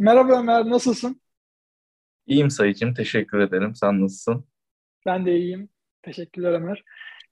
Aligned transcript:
Merhaba 0.00 0.40
Ömer, 0.40 0.70
nasılsın? 0.70 1.20
İyiyim 2.26 2.50
Sayıcığım, 2.50 2.94
teşekkür 2.94 3.38
ederim. 3.38 3.74
Sen 3.74 4.00
nasılsın? 4.00 4.44
Ben 5.06 5.26
de 5.26 5.36
iyiyim. 5.36 5.68
Teşekkürler 6.02 6.52
Ömer. 6.52 6.84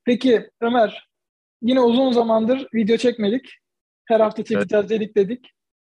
Peki 0.05 0.51
Ömer, 0.61 1.09
yine 1.63 1.81
uzun 1.81 2.13
zamandır 2.13 2.69
video 2.75 2.97
çekmedik. 2.97 3.55
Her 4.05 4.21
hafta 4.21 4.45
çekeceğiz 4.45 4.91
evet. 4.91 4.91
dedik 4.91 5.17
dedik. 5.17 5.47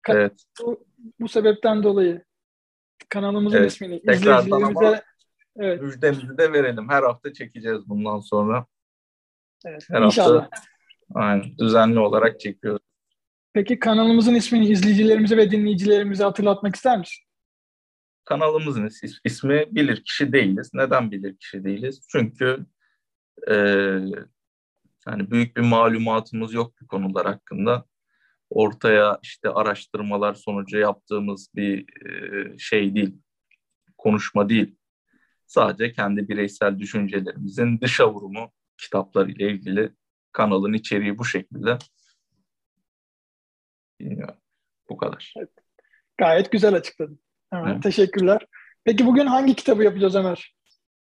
Ka- 0.07 0.14
evet. 0.14 0.44
Bu, 0.62 0.86
bu 1.20 1.28
sebepten 1.28 1.84
dolayı 1.84 2.24
kanalımızın 3.10 3.58
evet. 3.58 3.71
ismini 3.71 3.98
izleyicilerimize 3.98 5.04
evet. 5.55 5.82
müjdemizi 5.82 6.38
de 6.38 6.54
verelim. 6.54 6.90
Her 6.90 7.04
hafta 7.04 7.34
çekeceğiz 7.34 7.90
bundan 7.90 8.20
sonra. 8.20 8.66
Evet, 9.66 9.86
Her 9.90 10.02
inşallah. 10.02 10.42
hafta 10.42 10.61
aynen, 11.14 11.58
düzenli 11.58 12.00
olarak 12.00 12.39
çekiyoruz. 12.39 12.93
Peki 13.54 13.80
kanalımızın 13.80 14.36
ismini 14.36 14.68
izleyicilerimize 14.68 15.38
ve 15.38 15.52
dinleyicilerimize 15.52 16.24
hatırlatmak 16.24 16.75
ister 16.75 17.00
misin? 17.00 17.24
Kanalımızın 18.25 18.89
ismi 19.24 19.66
bilir 19.71 20.04
kişi 20.04 20.34
değiliz. 20.34 20.71
Neden 20.74 21.11
bilir 21.11 21.38
kişi 21.38 21.64
değiliz? 21.64 22.08
Çünkü 22.11 22.66
e, 23.50 23.56
yani 25.08 25.32
büyük 25.32 25.58
bir 25.58 25.61
malumatımız 25.61 26.54
yok 26.54 26.74
bu 26.82 26.88
konular 26.88 27.25
hakkında. 27.25 27.86
Ortaya 28.50 29.20
işte 29.24 29.50
araştırmalar 29.50 30.33
sonucu 30.33 30.78
yaptığımız 30.78 31.50
bir 31.56 31.86
e, 32.06 32.58
şey 32.58 32.95
değil, 32.95 33.17
konuşma 33.97 34.50
değil. 34.50 34.75
Sadece 35.47 35.94
kendi 35.94 36.30
bireysel 36.30 36.80
düşüncelerimizin 36.80 37.81
dışa 37.81 38.14
vurumu 38.14 38.52
kitaplar 38.78 39.28
ile 39.28 39.52
ilgili 39.52 39.92
kanalın 40.31 40.73
içeriği 40.73 41.17
bu 41.17 41.25
şekilde. 41.25 41.78
Bilmiyorum. 43.99 44.36
Bu 44.89 44.97
kadar. 44.97 45.33
Evet. 45.38 45.49
Gayet 46.17 46.52
güzel 46.52 46.73
açıkladın. 46.73 47.19
Evet, 47.53 47.66
evet. 47.67 47.83
Teşekkürler. 47.83 48.45
Peki 48.83 49.05
bugün 49.05 49.25
hangi 49.25 49.55
kitabı 49.55 49.83
yapacağız 49.83 50.16
Ömer? 50.16 50.55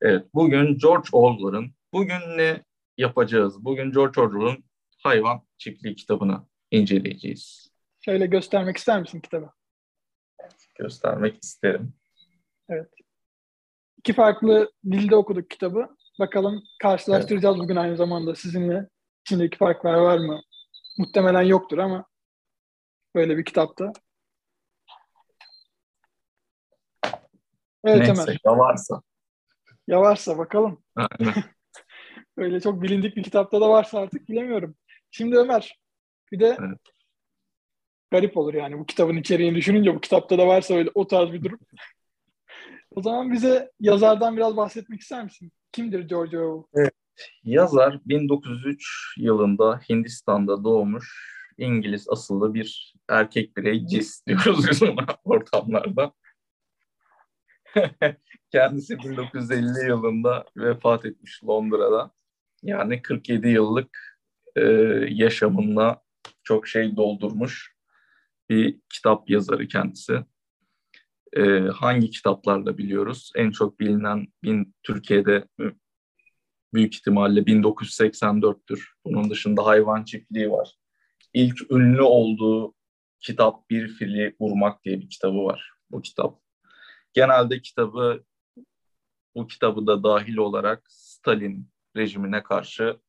Evet, 0.02 0.26
bugün 0.34 0.78
George 0.78 1.08
Orwell'ın, 1.12 1.70
bugün 1.92 2.20
ne 2.36 2.64
yapacağız? 2.98 3.64
Bugün 3.64 3.92
George 3.92 4.20
Orwell'ın 4.20 4.64
Hayvan 5.02 5.42
Çiftliği 5.58 5.96
kitabını 5.96 6.46
inceleyeceğiz. 6.70 7.70
Şöyle 8.00 8.26
göstermek 8.26 8.76
ister 8.76 9.00
misin 9.00 9.20
kitabı? 9.20 9.50
Evet, 10.40 10.66
göstermek 10.78 11.44
isterim. 11.44 11.92
Evet. 12.68 12.90
İki 13.98 14.12
farklı 14.12 14.72
dilde 14.84 15.16
okuduk 15.16 15.50
kitabı. 15.50 15.96
Bakalım 16.18 16.62
karşılaştıracağız 16.82 17.56
evet. 17.56 17.64
bugün 17.64 17.76
aynı 17.76 17.96
zamanda 17.96 18.34
sizinle. 18.34 18.88
İçindeki 19.26 19.58
farklar 19.58 19.94
var 19.94 20.18
mı? 20.18 20.40
Muhtemelen 20.98 21.42
yoktur 21.42 21.78
ama 21.78 22.06
böyle 23.16 23.38
bir 23.38 23.44
kitapta. 23.44 23.92
Evet 27.84 27.98
Neyse, 27.98 28.12
Ömer. 28.12 28.40
Ya 28.44 28.58
varsa. 28.58 29.02
Ya 29.86 30.00
varsa 30.00 30.38
bakalım. 30.38 30.82
Öyle 32.36 32.60
çok 32.60 32.82
bilindik 32.82 33.16
bir 33.16 33.22
kitapta 33.22 33.60
da 33.60 33.68
varsa 33.68 33.98
artık 33.98 34.28
bilemiyorum. 34.28 34.76
Şimdi 35.10 35.36
Ömer 35.36 35.80
bir 36.32 36.40
de 36.40 36.56
evet. 36.60 36.78
garip 38.10 38.36
olur 38.36 38.54
yani 38.54 38.78
bu 38.78 38.86
kitabın 38.86 39.16
içeriğini 39.16 39.56
düşününce 39.56 39.94
bu 39.94 40.00
kitapta 40.00 40.38
da 40.38 40.46
varsa 40.46 40.74
öyle 40.74 40.90
o 40.94 41.06
tarz 41.06 41.32
bir 41.32 41.44
durum. 41.44 41.58
o 42.90 43.02
zaman 43.02 43.32
bize 43.32 43.70
yazardan 43.80 44.36
biraz 44.36 44.56
bahsetmek 44.56 45.00
ister 45.00 45.24
misin? 45.24 45.52
Kimdir 45.72 46.08
George 46.08 46.38
Orwell? 46.38 46.68
Evet. 46.74 46.94
Yazar 47.44 48.00
1903 48.04 49.14
yılında 49.18 49.80
Hindistan'da 49.88 50.64
doğmuş 50.64 51.35
İngiliz 51.58 52.08
asıllı 52.08 52.54
bir 52.54 52.94
erkek 53.08 53.56
birey 53.56 53.86
cis 53.86 54.22
diyoruz 54.26 54.66
biz 54.70 54.82
ona 54.82 55.06
ortamlarda. 55.24 56.12
Kendisi 58.50 58.98
1950 58.98 59.88
yılında 59.88 60.44
vefat 60.56 61.04
etmiş 61.04 61.44
Londra'da. 61.44 62.10
Yani 62.62 63.02
47 63.02 63.48
yıllık 63.48 64.18
e, 64.56 64.62
yaşamında 65.08 66.02
çok 66.42 66.68
şey 66.68 66.96
doldurmuş 66.96 67.76
bir 68.50 68.80
kitap 68.88 69.30
yazarı 69.30 69.68
kendisi. 69.68 70.24
E, 71.36 71.42
hangi 71.58 72.10
kitaplarla 72.10 72.78
biliyoruz? 72.78 73.32
En 73.36 73.50
çok 73.50 73.80
bilinen 73.80 74.26
bin, 74.42 74.74
Türkiye'de 74.82 75.48
büyük 76.74 76.94
ihtimalle 76.94 77.40
1984'tür. 77.40 78.84
Bunun 79.04 79.30
dışında 79.30 79.66
Hayvan 79.66 80.04
Çiftliği 80.04 80.50
var. 80.50 80.76
İlk 81.36 81.70
ünlü 81.70 82.02
olduğu 82.02 82.74
kitap 83.20 83.70
Bir 83.70 83.88
Fili 83.88 84.36
Vurmak 84.40 84.84
diye 84.84 85.00
bir 85.00 85.10
kitabı 85.10 85.44
var. 85.44 85.70
Bu 85.90 86.02
kitap 86.02 86.40
genelde 87.12 87.62
kitabı 87.62 88.24
bu 89.34 89.46
kitabı 89.46 89.86
da 89.86 90.02
dahil 90.02 90.36
olarak 90.36 90.82
Stalin 90.88 91.70
rejimine 91.96 92.42
karşı 92.42 93.00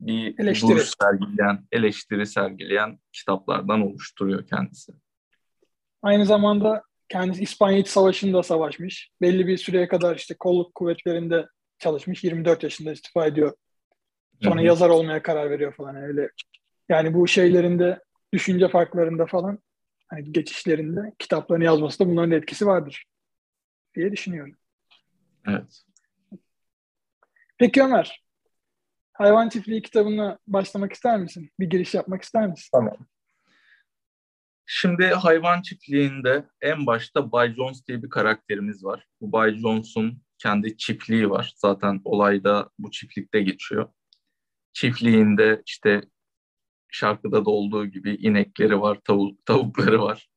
bir 0.00 0.38
eleştiri. 0.38 0.70
duruş 0.70 0.92
sergileyen, 1.02 1.66
eleştiri 1.72 2.26
sergileyen 2.26 2.98
kitaplardan 3.12 3.80
oluşturuyor 3.80 4.46
kendisi. 4.46 4.92
Aynı 6.02 6.26
zamanda 6.26 6.82
kendisi 7.08 7.42
İspanya 7.42 7.78
İç 7.78 7.88
Savaşı'nda 7.88 8.42
savaşmış. 8.42 9.10
Belli 9.20 9.46
bir 9.46 9.56
süreye 9.56 9.88
kadar 9.88 10.16
işte 10.16 10.34
kolluk 10.38 10.74
kuvvetlerinde 10.74 11.46
çalışmış. 11.78 12.24
24 12.24 12.62
yaşında 12.62 12.92
istifa 12.92 13.26
ediyor. 13.26 13.52
Sonra 14.44 14.56
Hı-hı. 14.56 14.66
yazar 14.66 14.88
olmaya 14.88 15.22
karar 15.22 15.50
veriyor 15.50 15.74
falan 15.74 15.96
öyle. 15.96 16.30
Yani 16.88 17.14
bu 17.14 17.28
şeylerinde, 17.28 18.00
düşünce 18.32 18.68
farklarında 18.68 19.26
falan 19.26 19.58
hani 20.08 20.32
geçişlerinde 20.32 21.12
kitaplarını 21.18 21.64
yazması 21.64 21.98
da 21.98 22.08
bunların 22.08 22.30
etkisi 22.30 22.66
vardır 22.66 23.04
diye 23.94 24.12
düşünüyorum. 24.12 24.56
Evet. 25.48 25.82
Peki 27.58 27.82
Ömer, 27.82 28.24
Hayvan 29.12 29.48
Çiftliği 29.48 29.82
kitabına 29.82 30.38
başlamak 30.46 30.92
ister 30.92 31.20
misin? 31.20 31.50
Bir 31.60 31.70
giriş 31.70 31.94
yapmak 31.94 32.22
ister 32.22 32.46
misin? 32.46 32.68
Tamam. 32.72 32.96
Şimdi 34.66 35.06
hayvan 35.06 35.62
çiftliğinde 35.62 36.44
en 36.60 36.86
başta 36.86 37.32
Bay 37.32 37.54
Jones 37.54 37.86
diye 37.86 38.02
bir 38.02 38.10
karakterimiz 38.10 38.84
var. 38.84 39.06
Bu 39.20 39.32
Bay 39.32 39.54
Jones'un 39.58 40.22
kendi 40.38 40.76
çiftliği 40.76 41.30
var. 41.30 41.52
Zaten 41.56 42.00
olayda 42.04 42.70
bu 42.78 42.90
çiftlikte 42.90 43.42
geçiyor. 43.42 43.88
Çiftliğinde 44.74 45.62
işte 45.66 46.02
şarkıda 46.88 47.44
da 47.44 47.50
olduğu 47.50 47.86
gibi 47.86 48.14
inekleri 48.14 48.80
var, 48.80 49.00
tavuk, 49.04 49.46
tavukları 49.46 50.02
var. 50.02 50.28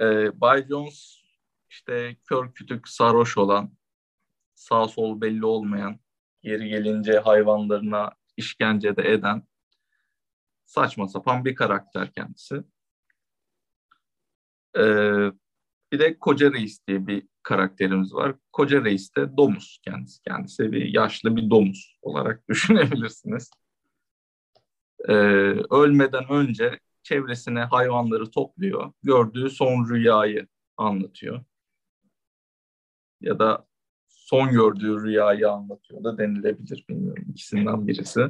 Ee, 0.00 0.40
Bay 0.40 0.68
Jones 0.68 1.22
işte 1.70 2.16
kör 2.24 2.54
kütük 2.54 2.88
sarhoş 2.88 3.38
olan, 3.38 3.76
sağ 4.54 4.88
sol 4.88 5.20
belli 5.20 5.46
olmayan, 5.46 6.00
yeri 6.42 6.68
gelince 6.68 7.18
hayvanlarına 7.18 8.12
işkence 8.36 8.96
de 8.96 9.12
eden 9.12 9.42
saçma 10.66 11.08
sapan 11.08 11.44
bir 11.44 11.54
karakter 11.54 12.12
kendisi. 12.12 12.64
Ee, 14.78 15.30
bir 15.92 15.98
de 15.98 16.18
Koca 16.18 16.52
Reis 16.52 16.86
diye 16.86 17.06
bir 17.06 17.28
karakterimiz 17.46 18.14
var. 18.14 18.34
Koca 18.52 18.84
Reis 18.84 19.16
de 19.16 19.36
domuz 19.36 19.78
kendisi. 19.82 20.22
Kendisi 20.22 20.72
bir 20.72 20.94
yaşlı 20.94 21.36
bir 21.36 21.50
domuz 21.50 21.98
olarak 22.02 22.48
düşünebilirsiniz 22.48 23.50
e, 25.08 25.12
ölmeden 25.70 26.24
önce 26.30 26.80
çevresine 27.02 27.60
hayvanları 27.60 28.30
topluyor. 28.30 28.92
Gördüğü 29.02 29.50
son 29.50 29.88
rüyayı 29.88 30.46
anlatıyor. 30.76 31.44
Ya 33.20 33.38
da 33.38 33.66
son 34.08 34.50
gördüğü 34.50 35.02
rüyayı 35.02 35.50
anlatıyor 35.50 36.04
da 36.04 36.18
denilebilir 36.18 36.84
bilmiyorum 36.88 37.24
ikisinden 37.30 37.86
birisi. 37.86 38.20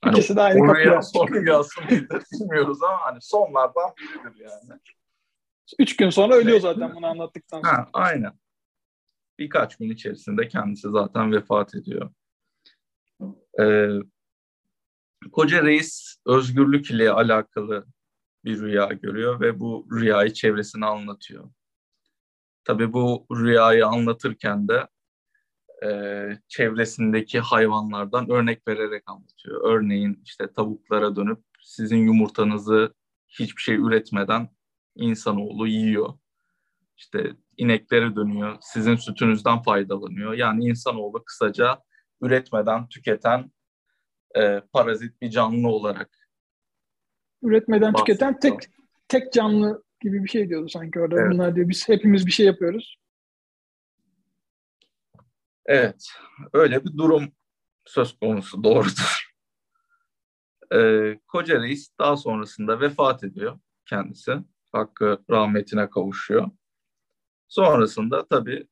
Hani 0.00 0.12
İkisi 0.12 0.36
de 0.36 0.40
aynı 0.40 0.74
rüya, 0.74 1.02
son 1.02 1.28
rüyası 1.28 1.82
mıydı 1.82 2.20
bilmiyoruz 2.32 2.82
ama 2.82 2.98
hani 3.00 3.18
sonlardan 3.20 3.90
biridir 3.98 4.40
yani. 4.40 4.80
Üç 5.78 5.96
gün 5.96 6.10
sonra 6.10 6.34
ölüyor 6.34 6.60
zaten 6.60 6.94
bunu 6.94 7.06
anlattıktan 7.06 7.62
sonra. 7.62 7.72
Ha, 7.72 7.88
aynen. 7.92 8.32
Birkaç 9.38 9.76
gün 9.76 9.90
içerisinde 9.90 10.48
kendisi 10.48 10.90
zaten 10.90 11.32
vefat 11.32 11.74
ediyor. 11.74 12.10
Ee, 13.60 13.88
Koca 15.32 15.62
Reis 15.62 16.16
özgürlük 16.26 16.90
ile 16.90 17.10
alakalı 17.10 17.86
bir 18.44 18.60
rüya 18.60 18.86
görüyor 18.86 19.40
ve 19.40 19.60
bu 19.60 19.86
rüyayı 19.92 20.32
çevresine 20.32 20.86
anlatıyor. 20.86 21.50
Tabii 22.64 22.92
bu 22.92 23.26
rüyayı 23.30 23.86
anlatırken 23.86 24.68
de 24.68 24.88
e, 25.86 26.38
çevresindeki 26.48 27.40
hayvanlardan 27.40 28.30
örnek 28.30 28.68
vererek 28.68 29.02
anlatıyor. 29.06 29.60
Örneğin 29.64 30.22
işte 30.24 30.52
tavuklara 30.52 31.16
dönüp 31.16 31.38
sizin 31.62 32.06
yumurtanızı 32.06 32.94
hiçbir 33.28 33.62
şey 33.62 33.74
üretmeden 33.74 34.48
insanoğlu 34.96 35.66
yiyor. 35.66 36.14
İşte 36.96 37.36
ineklere 37.56 38.16
dönüyor, 38.16 38.56
sizin 38.60 38.96
sütünüzden 38.96 39.62
faydalanıyor. 39.62 40.32
Yani 40.32 40.64
insanoğlu 40.64 41.24
kısaca 41.24 41.82
üretmeden 42.20 42.88
tüketen 42.88 43.50
e, 44.36 44.60
parazit 44.72 45.20
bir 45.20 45.30
canlı 45.30 45.68
olarak 45.68 46.24
Üretmeden 47.44 47.94
tüketen 47.94 48.38
tek 48.38 48.54
tek 49.08 49.32
canlı 49.32 49.84
gibi 50.00 50.24
bir 50.24 50.28
şey 50.28 50.48
diyordu 50.48 50.68
sanki 50.68 51.00
orada. 51.00 51.20
Evet. 51.20 51.32
Bunlar 51.32 51.56
diyor 51.56 51.68
biz 51.68 51.88
hepimiz 51.88 52.26
bir 52.26 52.32
şey 52.32 52.46
yapıyoruz. 52.46 52.96
Evet. 55.66 56.06
Öyle 56.52 56.84
bir 56.84 56.96
durum 56.96 57.32
söz 57.84 58.18
konusu 58.18 58.64
doğrudur. 58.64 59.34
Ee, 60.74 61.18
Koca 61.26 61.62
Reis 61.62 61.90
daha 61.98 62.16
sonrasında 62.16 62.80
vefat 62.80 63.24
ediyor 63.24 63.58
kendisi. 63.86 64.32
Hakkı 64.74 65.18
rahmetine 65.30 65.90
kavuşuyor. 65.90 66.50
Sonrasında 67.48 68.26
tabii 68.26 68.66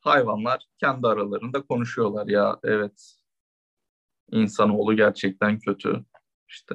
hayvanlar 0.00 0.66
kendi 0.78 1.06
aralarında 1.06 1.62
konuşuyorlar 1.62 2.26
ya 2.26 2.58
evet 2.64 3.14
insanoğlu 4.30 4.96
gerçekten 4.96 5.58
kötü 5.58 6.04
işte. 6.48 6.74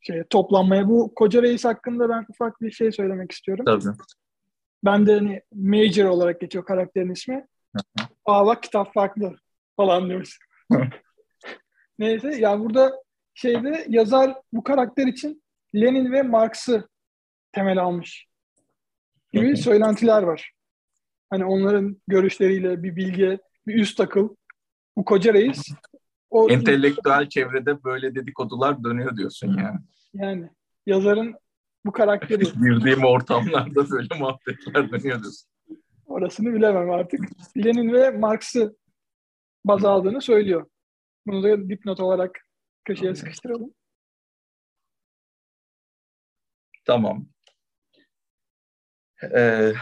Şey, 0.00 0.24
toplanmaya 0.30 0.88
bu 0.88 1.14
Koca 1.14 1.42
Reis 1.42 1.64
hakkında 1.64 2.08
ben 2.08 2.26
ufak 2.28 2.60
bir 2.60 2.70
şey 2.70 2.92
söylemek 2.92 3.32
istiyorum. 3.32 3.64
Tabii. 3.64 3.96
Ben 4.84 5.06
de 5.06 5.14
hani 5.14 5.42
Major 5.54 6.04
olarak 6.04 6.40
geçiyor 6.40 6.64
karakterin 6.64 7.10
ismi. 7.10 7.46
Aa 8.26 8.46
bak 8.46 8.62
kitap 8.62 8.94
farklı 8.94 9.36
falan 9.76 10.08
diyoruz. 10.08 10.38
Neyse 11.98 12.36
ya 12.36 12.60
burada 12.60 13.02
şeyde 13.34 13.86
yazar 13.88 14.34
bu 14.52 14.62
karakter 14.62 15.06
için 15.06 15.42
Lenin 15.74 16.12
ve 16.12 16.22
Marx'ı 16.22 16.88
temel 17.52 17.78
almış 17.78 18.26
gibi 19.32 19.56
söylentiler 19.56 20.22
var. 20.22 20.52
Hani 21.30 21.44
onların 21.44 22.02
görüşleriyle 22.06 22.82
bir 22.82 22.96
bilge, 22.96 23.38
bir 23.66 23.74
üst 23.74 24.00
akıl. 24.00 24.28
Bu 24.96 25.04
koca 25.04 25.34
reis. 25.34 25.68
O 26.30 26.50
Entelektüel 26.50 27.28
çevrede 27.28 27.84
böyle 27.84 28.14
dedikodular 28.14 28.84
dönüyor 28.84 29.16
diyorsun 29.16 29.58
yani. 29.58 29.78
Yani 30.14 30.50
yazarın 30.86 31.34
bu 31.84 31.92
karakteri. 31.92 32.44
Girdiğim 32.62 33.04
ortamlarda 33.04 33.90
böyle 33.90 34.08
muhabbetler 34.18 34.90
dönüyor 34.92 35.22
diyorsun. 35.22 35.50
Orasını 36.06 36.54
bilemem 36.54 36.90
artık. 36.90 37.20
Lenin 37.56 37.92
ve 37.92 38.10
Marx'ı 38.10 38.76
baz 39.64 39.84
aldığını 39.84 40.20
söylüyor. 40.20 40.66
Bunu 41.26 41.42
da 41.42 41.68
dipnot 41.68 42.00
olarak 42.00 42.46
köşeye 42.84 43.14
sıkıştıralım. 43.14 43.74
Tamam. 46.84 47.26
Ee, 49.22 49.72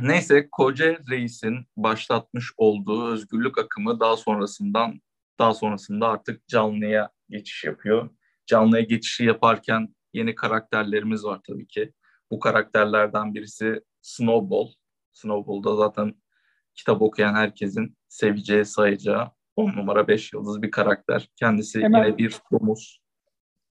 neyse 0.00 0.48
Koca 0.52 0.98
Reis'in 1.10 1.66
başlatmış 1.76 2.52
olduğu 2.56 3.12
özgürlük 3.12 3.58
akımı 3.58 4.00
daha 4.00 4.16
sonrasından 4.16 5.00
daha 5.38 5.54
sonrasında 5.54 6.08
artık 6.08 6.48
canlıya 6.48 7.10
geçiş 7.30 7.64
yapıyor. 7.64 8.10
Canlıya 8.46 8.82
geçişi 8.82 9.24
yaparken 9.24 9.94
yeni 10.12 10.34
karakterlerimiz 10.34 11.24
var 11.24 11.40
tabii 11.46 11.66
ki. 11.66 11.92
Bu 12.30 12.38
karakterlerden 12.38 13.34
birisi 13.34 13.80
Snowball. 14.02 14.68
Snowball'da 15.12 15.76
zaten 15.76 16.14
kitap 16.74 17.02
okuyan 17.02 17.34
herkesin 17.34 17.96
seveceği, 18.08 18.64
sayacağı 18.64 19.30
10 19.56 19.70
numara 19.70 20.08
5 20.08 20.32
yıldız 20.32 20.62
bir 20.62 20.70
karakter. 20.70 21.28
Kendisi 21.36 21.82
hemen, 21.82 22.04
yine 22.04 22.18
bir 22.18 22.36
domuz. 22.52 23.02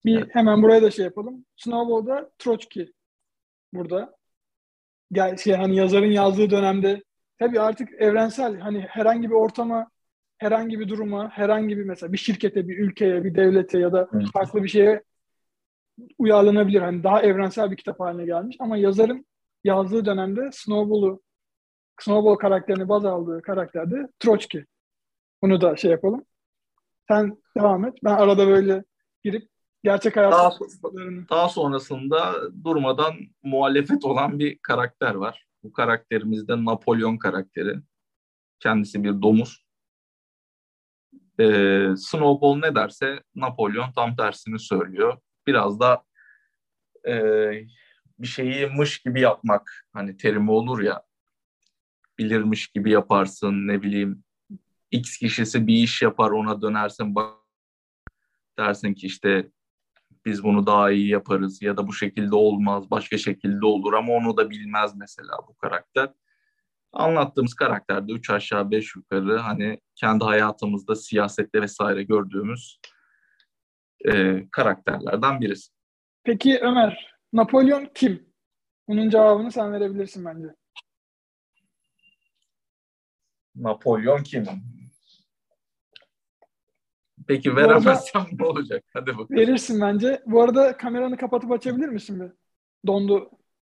Bir, 0.06 0.18
evet. 0.18 0.36
Hemen 0.36 0.64
buraya 0.64 0.82
da 0.82 0.92
şey 0.92 1.06
yapalım. 1.06 1.46
Snowball'da 1.56 2.32
Troçki 2.40 2.94
burada. 3.74 4.21
Gel, 5.12 5.38
şey, 5.38 5.54
hani 5.54 5.76
yazarın 5.76 6.12
yazdığı 6.12 6.50
dönemde 6.50 7.04
tabii 7.40 7.60
artık 7.60 7.90
evrensel 8.02 8.60
hani 8.60 8.80
herhangi 8.80 9.30
bir 9.30 9.36
ortama, 9.36 9.90
herhangi 10.38 10.80
bir 10.80 10.90
duruma, 10.90 11.30
herhangi 11.30 11.78
bir 11.78 11.84
mesela 11.84 12.14
bir 12.14 12.18
şirkete, 12.18 12.68
bir 12.68 12.78
ülkeye, 12.78 13.24
bir 13.24 13.36
devlete 13.36 13.80
ya 13.80 13.94
da 13.94 14.10
evet. 14.14 14.28
farklı 14.34 14.64
bir 14.64 14.70
şeye 14.70 15.04
uyarlanabilir. 16.18 16.82
Hani 16.82 17.04
daha 17.04 17.22
evrensel 17.22 17.72
bir 17.72 17.78
kitap 17.78 18.00
haline 18.00 18.26
gelmiş 18.26 18.56
ama 18.60 18.78
yazarın 18.78 19.26
yazdığı 19.64 20.06
dönemde 20.06 20.50
Snowball'u 20.52 21.22
Snowball 22.00 22.36
karakterini 22.36 22.90
baz 22.90 23.06
aldığı 23.06 23.42
karakter 23.42 23.92
de 23.92 24.08
Troçki. 24.20 24.66
Bunu 25.42 25.62
da 25.62 25.76
şey 25.76 25.92
yapalım. 25.92 26.26
Sen 27.08 27.38
devam 27.58 27.86
et. 27.86 27.94
Ben 28.04 28.14
arada 28.14 28.48
böyle 28.48 28.84
girip 29.24 29.51
gerçek 29.84 30.18
hayat 30.18 30.32
daha, 30.32 30.52
daha 31.30 31.50
sonrasında 31.50 32.36
durmadan 32.64 33.16
muhalefet 33.44 34.06
olan 34.06 34.40
bir 34.40 34.60
karakter 34.60 35.16
var. 35.16 35.46
Bu 35.64 35.74
karakterimiz 35.74 36.48
de 36.48 36.66
Napolyon 36.66 37.18
karakteri. 37.18 37.76
Kendisi 38.60 39.04
bir 39.04 39.22
domuz. 39.22 39.66
Ee, 41.40 41.88
Snowball 41.98 42.56
ne 42.56 42.76
derse 42.76 43.24
Napolyon 43.36 43.92
tam 43.92 44.16
tersini 44.16 44.60
söylüyor. 44.60 45.18
Biraz 45.48 45.80
da 45.80 46.04
e, 47.08 47.16
bir 48.20 48.28
şeyi 48.28 48.68
mış 48.68 49.00
gibi 49.00 49.22
yapmak 49.22 49.86
hani 49.94 50.18
terimi 50.18 50.52
olur 50.52 50.82
ya 50.82 51.04
bilirmiş 52.20 52.68
gibi 52.68 52.92
yaparsın 52.92 53.68
ne 53.68 53.82
bileyim 53.82 54.24
X 54.92 55.18
kişisi 55.18 55.68
bir 55.68 55.74
iş 55.74 56.02
yapar 56.02 56.32
ona 56.32 56.62
dönersin 56.62 57.16
bak 57.16 57.38
dersin 58.58 58.94
ki 58.94 59.08
işte 59.08 59.52
biz 60.26 60.44
bunu 60.44 60.66
daha 60.66 60.92
iyi 60.92 61.08
yaparız 61.08 61.62
ya 61.62 61.78
da 61.78 61.88
bu 61.88 61.94
şekilde 61.94 62.36
olmaz 62.36 62.92
başka 62.92 63.18
şekilde 63.18 63.66
olur 63.66 63.94
ama 63.94 64.14
onu 64.14 64.38
da 64.38 64.50
bilmez 64.50 64.96
mesela 64.96 65.34
bu 65.48 65.56
karakter. 65.56 66.10
Anlattığımız 66.94 67.54
karakterde 67.54 68.12
üç 68.12 68.30
aşağı 68.30 68.72
beş 68.72 68.96
yukarı 68.96 69.38
hani 69.38 69.80
kendi 69.96 70.24
hayatımızda 70.24 70.96
siyasette 70.96 71.62
vesaire 71.62 72.04
gördüğümüz 72.04 72.80
e, 74.06 74.46
karakterlerden 74.52 75.42
birisi. 75.42 75.72
Peki 76.24 76.60
Ömer, 76.62 77.16
Napolyon 77.34 77.90
kim? 77.96 78.34
Bunun 78.88 79.10
cevabını 79.10 79.52
sen 79.52 79.74
verebilirsin 79.74 80.26
bence. 80.26 80.48
Napolyon 83.56 84.24
kim? 84.24 84.46
Peki 87.28 87.56
veremezsem 87.56 88.26
ne 88.40 88.46
olacak? 88.46 88.84
Hadi 88.94 89.08
bakalım. 89.08 89.28
Verirsin 89.32 89.82
bence. 89.82 90.22
Bu 90.26 90.42
arada 90.42 90.78
kameranı 90.78 91.18
kapatıp 91.18 91.52
açabilir 91.52 91.88
misin 91.88 92.20
bir? 92.20 92.32
Dondu 92.88 93.32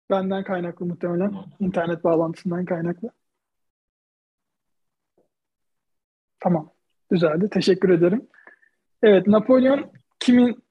benden 0.09 0.43
kaynaklı 0.43 0.85
muhtemelen. 0.85 1.33
internet 1.59 2.03
bağlantısından 2.03 2.65
kaynaklı. 2.65 3.11
Tamam. 6.39 6.71
Düzeldi. 7.11 7.49
Teşekkür 7.49 7.89
ederim. 7.89 8.27
Evet, 9.03 9.27
Napolyon 9.27 9.91
kimin 10.19 10.63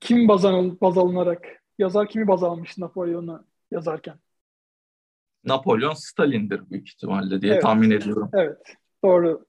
kim 0.00 0.28
baz, 0.28 0.44
alın, 0.44 0.78
baz 0.80 0.98
alınarak 0.98 1.46
yazar 1.78 2.08
kimi 2.08 2.28
baz 2.28 2.42
almış 2.42 2.78
Napolyon'u 2.78 3.44
yazarken? 3.70 4.18
Napolyon 5.44 5.92
Stalin'dir 5.92 6.70
büyük 6.70 6.88
ihtimalle 6.88 7.42
diye 7.42 7.52
evet. 7.52 7.62
tahmin 7.62 7.90
ediyorum. 7.90 8.30
Evet. 8.32 8.76
Doğru 9.04 9.47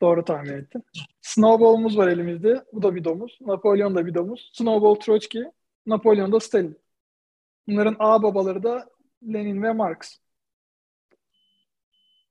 Doğru 0.00 0.24
tahmin 0.24 0.52
ettin. 0.52 0.84
Snowball'umuz 1.20 1.98
var 1.98 2.08
elimizde. 2.08 2.64
Bu 2.72 2.82
da 2.82 2.94
bir 2.94 3.04
domuz. 3.04 3.38
Napolyon 3.40 3.94
da 3.94 4.06
bir 4.06 4.14
domuz. 4.14 4.50
Snowball 4.54 4.94
Troçki, 4.94 5.52
Napolyon 5.86 6.32
da 6.32 6.40
Stalin. 6.40 6.78
Bunların 7.68 7.96
A 7.98 8.22
babaları 8.22 8.62
da 8.62 8.90
Lenin 9.22 9.62
ve 9.62 9.72
Marx. 9.72 10.18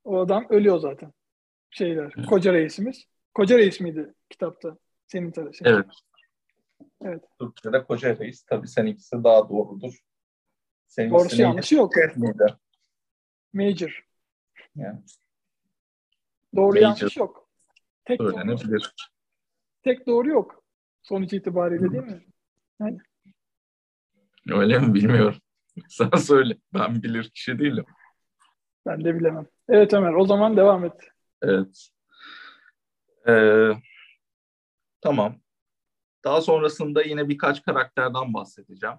O 0.03 0.19
adam 0.19 0.45
ölüyor 0.50 0.79
zaten. 0.79 1.13
Şeyler. 1.69 2.13
Koca 2.29 2.53
reisimiz. 2.53 3.05
Koca 3.33 3.57
reis 3.57 3.79
miydi 3.79 4.13
kitapta? 4.29 4.77
Senin 5.07 5.31
tarafın. 5.31 5.65
Evet. 5.65 5.86
Evet. 7.01 7.24
Türkçe'de 7.39 7.83
koca 7.83 8.17
reis. 8.17 8.43
Tabii 8.43 8.67
seninkisi 8.67 9.24
daha 9.24 9.50
doğrudur. 9.50 9.93
Senin 10.88 11.12
Doğrusu 11.12 11.41
yanlışı 11.41 11.75
yok. 11.75 11.93
Miydi? 12.15 12.45
Major. 13.53 14.07
Yani. 14.75 15.00
Doğru 16.55 16.67
Major. 16.67 16.81
yanlış 16.81 17.17
yok. 17.17 17.47
Tek 18.07 18.21
öğrenebilir. 18.21 18.69
Doğru, 18.69 19.09
tek 19.83 20.07
doğru 20.07 20.29
yok. 20.29 20.63
Sonuç 21.03 21.33
itibariyle 21.33 21.91
değil 21.91 22.03
mi? 22.03 22.25
Yani. 22.79 22.97
Öyle 24.49 24.79
mi 24.79 24.93
bilmiyorum. 24.93 25.35
Sen 25.89 26.17
söyle. 26.17 26.57
Ben 26.73 27.03
bilir 27.03 27.29
kişi 27.29 27.59
değilim. 27.59 27.85
Ben 28.85 29.03
de 29.03 29.19
bilemem. 29.19 29.47
Evet 29.69 29.93
Ömer 29.93 30.13
o 30.13 30.25
zaman 30.25 30.57
devam 30.57 30.85
et. 30.85 30.93
Evet. 31.41 31.89
Ee, 33.27 33.71
tamam. 35.01 35.35
Daha 36.23 36.41
sonrasında 36.41 37.01
yine 37.01 37.29
birkaç 37.29 37.63
karakterden 37.63 38.33
bahsedeceğim. 38.33 38.95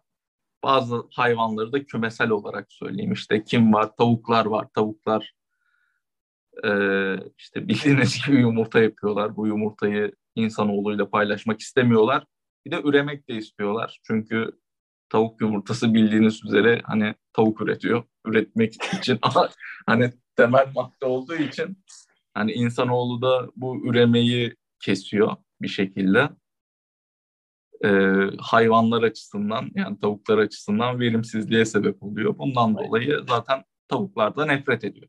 Bazı 0.63 1.03
hayvanları 1.13 1.73
da 1.73 1.85
kümesel 1.85 2.31
olarak 2.31 2.73
söyleyeyim. 2.73 3.13
İşte 3.13 3.45
kim 3.45 3.73
var? 3.73 3.97
Tavuklar 3.97 4.47
var. 4.47 4.69
Tavuklar 4.75 5.35
e, 6.65 6.71
işte 7.39 7.69
bildiğiniz 7.69 8.27
gibi 8.27 8.37
yumurta 8.41 8.81
yapıyorlar. 8.81 9.37
Bu 9.37 9.47
yumurtayı 9.47 10.13
insanoğluyla 10.35 11.11
paylaşmak 11.11 11.61
istemiyorlar. 11.61 12.25
Bir 12.67 12.71
de 12.71 12.81
üremek 12.85 13.29
de 13.29 13.35
istiyorlar. 13.35 14.01
Çünkü 14.03 14.51
tavuk 15.09 15.41
yumurtası 15.41 15.95
bildiğiniz 15.95 16.45
üzere 16.45 16.83
hani 16.85 17.15
tavuk 17.33 17.61
üretiyor. 17.61 18.03
Üretmek 18.27 18.75
için 18.99 19.19
hani 19.87 20.13
temel 20.37 20.67
madde 20.75 21.07
olduğu 21.07 21.35
için 21.35 21.85
hani 22.35 22.53
insanoğlu 22.53 23.23
da 23.23 23.51
bu 23.57 23.87
üremeyi 23.87 24.57
kesiyor 24.81 25.37
bir 25.63 25.69
şekilde. 25.69 26.31
e, 27.85 27.89
hayvanlar 28.39 29.03
açısından 29.03 29.71
yani 29.75 30.01
tavuklar 30.01 30.39
açısından 30.39 31.01
verimsizliğe 31.01 31.65
sebep 31.65 32.03
oluyor. 32.03 32.39
Bundan 32.39 32.79
dolayı 32.79 33.25
zaten 33.29 33.65
tavuklar 33.89 34.37
da 34.37 34.47
nefret 34.47 34.85
ediyor. 34.85 35.09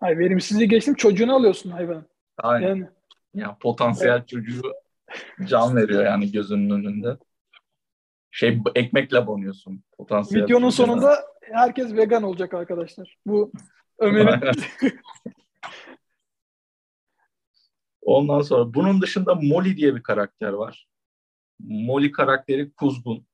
Hayır 0.00 0.18
verimsizliği 0.18 0.68
geçtim 0.68 0.94
çocuğunu 0.94 1.34
alıyorsun 1.34 1.70
hayvan. 1.70 2.04
Aynen. 2.38 2.68
Yani, 2.68 2.88
yani 3.34 3.56
potansiyel 3.60 4.16
evet. 4.16 4.28
çocuğu 4.28 4.62
can 5.44 5.76
veriyor 5.76 6.04
yani 6.04 6.32
gözünün 6.32 6.70
önünde. 6.70 7.16
Şey 8.30 8.62
ekmekle 8.74 9.26
bonuyorsun 9.26 9.82
potansiyel. 9.96 10.44
Videonun 10.44 10.70
çocuğuna. 10.70 10.86
sonunda 10.86 11.24
herkes 11.40 11.92
vegan 11.92 12.22
olacak 12.22 12.54
arkadaşlar. 12.54 13.16
Bu 13.26 13.52
Ömer'in 13.98 14.40
Ondan 18.02 18.40
sonra 18.40 18.74
bunun 18.74 19.02
dışında 19.02 19.34
Molly 19.34 19.76
diye 19.76 19.94
bir 19.94 20.02
karakter 20.02 20.52
var. 20.52 20.88
Molly 21.58 22.12
karakteri 22.12 22.72
kuzgun. 22.72 23.26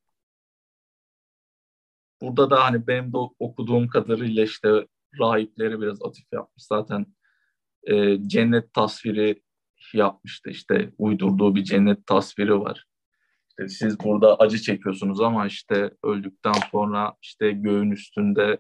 Burada 2.21 2.51
da 2.51 2.65
hani 2.65 2.87
benim 2.87 3.13
de 3.13 3.17
okuduğum 3.39 3.89
kadarıyla 3.89 4.45
işte 4.45 4.87
rahipleri 5.21 5.81
biraz 5.81 6.03
atıf 6.03 6.33
yapmış. 6.33 6.65
Zaten 6.65 7.07
e, 7.83 8.19
cennet 8.29 8.75
tasviri 8.75 9.43
yapmıştı. 9.93 10.51
İşte 10.51 10.91
uydurduğu 10.99 11.55
bir 11.55 11.65
cennet 11.65 12.07
tasviri 12.07 12.61
var. 12.61 12.87
İşte 13.49 13.69
siz 13.69 14.01
burada 14.01 14.37
acı 14.37 14.59
çekiyorsunuz 14.59 15.21
ama 15.21 15.47
işte 15.47 15.91
öldükten 16.03 16.55
sonra 16.71 17.15
işte 17.23 17.51
göğün 17.51 17.91
üstünde 17.91 18.59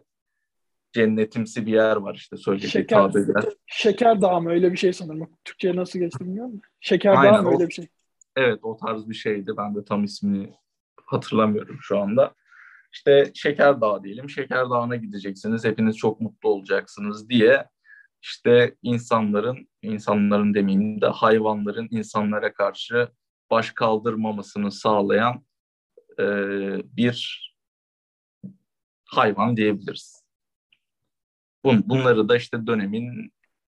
cennetimsi 0.93 1.67
bir 1.67 1.73
yer 1.73 1.97
var 1.97 2.15
işte 2.15 2.37
söylediği 2.37 2.71
şeker, 2.71 2.97
tabirler. 2.97 3.45
Şeker 3.67 4.21
dağı 4.21 4.41
mı 4.41 4.51
öyle 4.51 4.73
bir 4.73 4.77
şey 4.77 4.93
sanırım. 4.93 5.31
Türkçe'ye 5.45 5.77
nasıl 5.77 5.99
geçti 5.99 6.21
bilmiyorum. 6.21 6.61
Şeker 6.81 7.15
Aynen, 7.15 7.35
dağı 7.35 7.43
mı 7.43 7.51
öyle 7.51 7.69
bir 7.69 7.75
şey. 7.75 7.89
Evet 8.37 8.59
o 8.63 8.77
tarz 8.77 9.09
bir 9.09 9.15
şeydi. 9.15 9.53
Ben 9.57 9.75
de 9.75 9.85
tam 9.85 10.05
ismini 10.05 10.55
hatırlamıyorum 11.07 11.79
şu 11.81 11.99
anda. 11.99 12.35
İşte 12.95 13.31
Şeker 13.35 13.81
Dağı 13.81 14.05
diyelim. 14.05 14.31
Şeker 14.31 14.71
Dağı'na 14.71 14.97
gideceksiniz. 14.97 15.65
Hepiniz 15.65 15.97
çok 15.97 16.21
mutlu 16.21 16.49
olacaksınız 16.49 17.29
diye 17.29 17.69
işte 18.23 18.77
insanların, 18.83 19.69
insanların 19.83 20.55
demeyeyim 20.55 21.01
de 21.01 21.07
hayvanların 21.07 21.89
insanlara 21.91 22.53
karşı 22.53 23.09
baş 23.51 23.71
kaldırmamasını 23.71 24.73
sağlayan 24.73 25.45
e, 26.19 26.25
bir 26.97 27.45
hayvan 29.05 29.57
diyebiliriz. 29.57 30.25
Bun, 31.65 31.83
bunları 31.87 32.29
da 32.29 32.37
işte 32.37 32.67
dönemin 32.67 33.33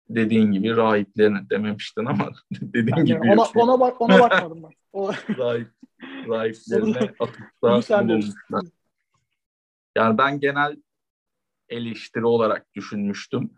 dediğin 0.09 0.53
gibi 0.53 0.77
rahiplerine 0.77 1.51
dememiştin 1.51 2.05
ama 2.05 2.31
dediğin 2.51 2.97
yani 2.97 3.07
gibi 3.07 3.19
ona, 3.19 3.45
şey. 3.45 3.63
ona 3.63 3.81
bak 3.81 4.01
ona 4.01 4.19
bakmadım 4.19 4.63
ben. 4.63 4.71
O... 4.93 5.13
Rahip, 5.39 5.69
rahiplerine 6.29 7.15
atıfta 7.21 8.09
bulunmuşlar. 8.09 8.63
Yani 9.97 10.19
ben 10.19 10.41
genel 10.41 10.77
eleştiri 11.69 12.25
olarak 12.25 12.75
düşünmüştüm. 12.75 13.51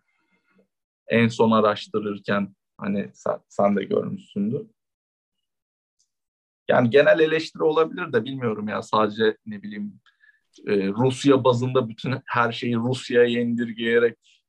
En 1.09 1.29
son 1.29 1.51
araştırırken 1.51 2.55
hani 2.77 3.11
sen, 3.15 3.41
sen 3.49 3.77
de 3.77 3.85
görmüşsündür. 3.85 4.67
Yani 6.69 6.91
genel 6.91 7.21
eleştiri 7.21 7.63
olabilir 7.63 8.13
de 8.13 8.25
bilmiyorum 8.25 8.69
ya 8.69 8.83
sadece 8.83 9.37
ne 9.47 9.63
bileyim 9.63 10.01
e, 10.67 10.89
Rusya 10.89 11.45
bazında 11.45 11.89
bütün 11.89 12.15
her 12.27 12.53
şeyi 12.53 12.77
Rusya'ya 12.77 13.41
indirgeyerek 13.41 14.43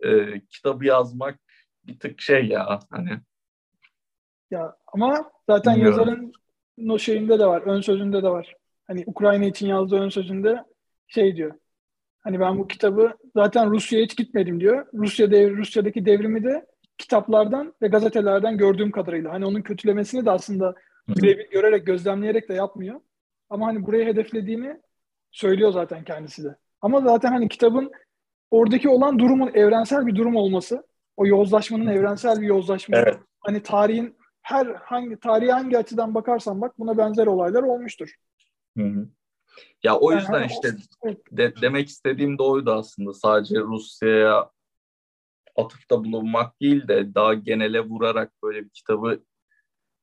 e, 0.00 0.40
kitabı 0.40 0.84
yazmak 0.84 1.38
bir 1.84 1.98
tık 1.98 2.20
şey 2.20 2.46
ya 2.46 2.80
hani. 2.90 3.20
Ya 4.50 4.76
ama 4.86 5.30
zaten 5.48 5.76
bilmiyorum. 5.76 5.98
yazarın 5.98 6.32
o 6.90 6.98
şeyinde 6.98 7.38
de 7.38 7.46
var, 7.46 7.62
ön 7.62 7.80
sözünde 7.80 8.22
de 8.22 8.28
var. 8.28 8.54
Hani 8.86 9.04
Ukrayna 9.06 9.44
için 9.44 9.66
yazdığı 9.66 9.96
ön 9.96 10.08
sözünde 10.08 10.64
şey 11.06 11.36
diyor. 11.36 11.54
Hani 12.20 12.40
ben 12.40 12.58
bu 12.58 12.68
kitabı 12.68 13.12
zaten 13.36 13.70
Rusya'ya 13.70 14.04
hiç 14.04 14.16
gitmedim 14.16 14.60
diyor. 14.60 14.86
Rusya 14.94 15.30
dev, 15.30 15.56
Rusya'daki 15.56 16.06
devrimi 16.06 16.44
de 16.44 16.66
kitaplardan 16.98 17.74
ve 17.82 17.88
gazetelerden 17.88 18.56
gördüğüm 18.58 18.90
kadarıyla. 18.90 19.32
Hani 19.32 19.46
onun 19.46 19.62
kötülemesini 19.62 20.24
de 20.24 20.30
aslında 20.30 20.74
birebir 21.08 21.50
görerek, 21.50 21.86
gözlemleyerek 21.86 22.48
de 22.48 22.54
yapmıyor. 22.54 23.00
Ama 23.50 23.66
hani 23.66 23.86
buraya 23.86 24.04
hedeflediğini 24.04 24.80
söylüyor 25.30 25.72
zaten 25.72 26.04
kendisi 26.04 26.44
de. 26.44 26.56
Ama 26.80 27.00
zaten 27.00 27.32
hani 27.32 27.48
kitabın 27.48 27.92
oradaki 28.50 28.88
olan 28.88 29.18
durumun 29.18 29.50
evrensel 29.54 30.06
bir 30.06 30.14
durum 30.14 30.36
olması, 30.36 30.86
o 31.16 31.26
yozlaşmanın 31.26 31.86
evrensel 31.86 32.40
bir 32.40 32.46
yozlaşma. 32.46 32.96
Evet. 32.96 33.18
Hani 33.40 33.62
tarihin 33.62 34.16
her 34.42 34.66
hangi 34.66 35.16
tarihi 35.16 35.52
hangi 35.52 35.78
açıdan 35.78 36.14
bakarsan 36.14 36.60
bak 36.60 36.78
buna 36.78 36.98
benzer 36.98 37.26
olaylar 37.26 37.62
olmuştur. 37.62 38.14
Hı 38.76 38.84
hı. 38.84 39.08
Ya 39.82 39.96
o 39.96 40.12
yüzden 40.12 40.40
yani, 40.40 40.46
işte 40.52 40.76
de, 41.32 41.54
demek 41.62 41.88
istediğim 41.88 42.38
de 42.38 42.42
oydu 42.42 42.72
aslında. 42.72 43.12
Sadece 43.12 43.60
Rusya'ya 43.60 44.50
atıfta 45.56 46.04
bulunmak 46.04 46.60
değil 46.60 46.88
de 46.88 47.14
daha 47.14 47.34
genele 47.34 47.80
vurarak 47.80 48.32
böyle 48.42 48.64
bir 48.64 48.70
kitabı 48.70 49.20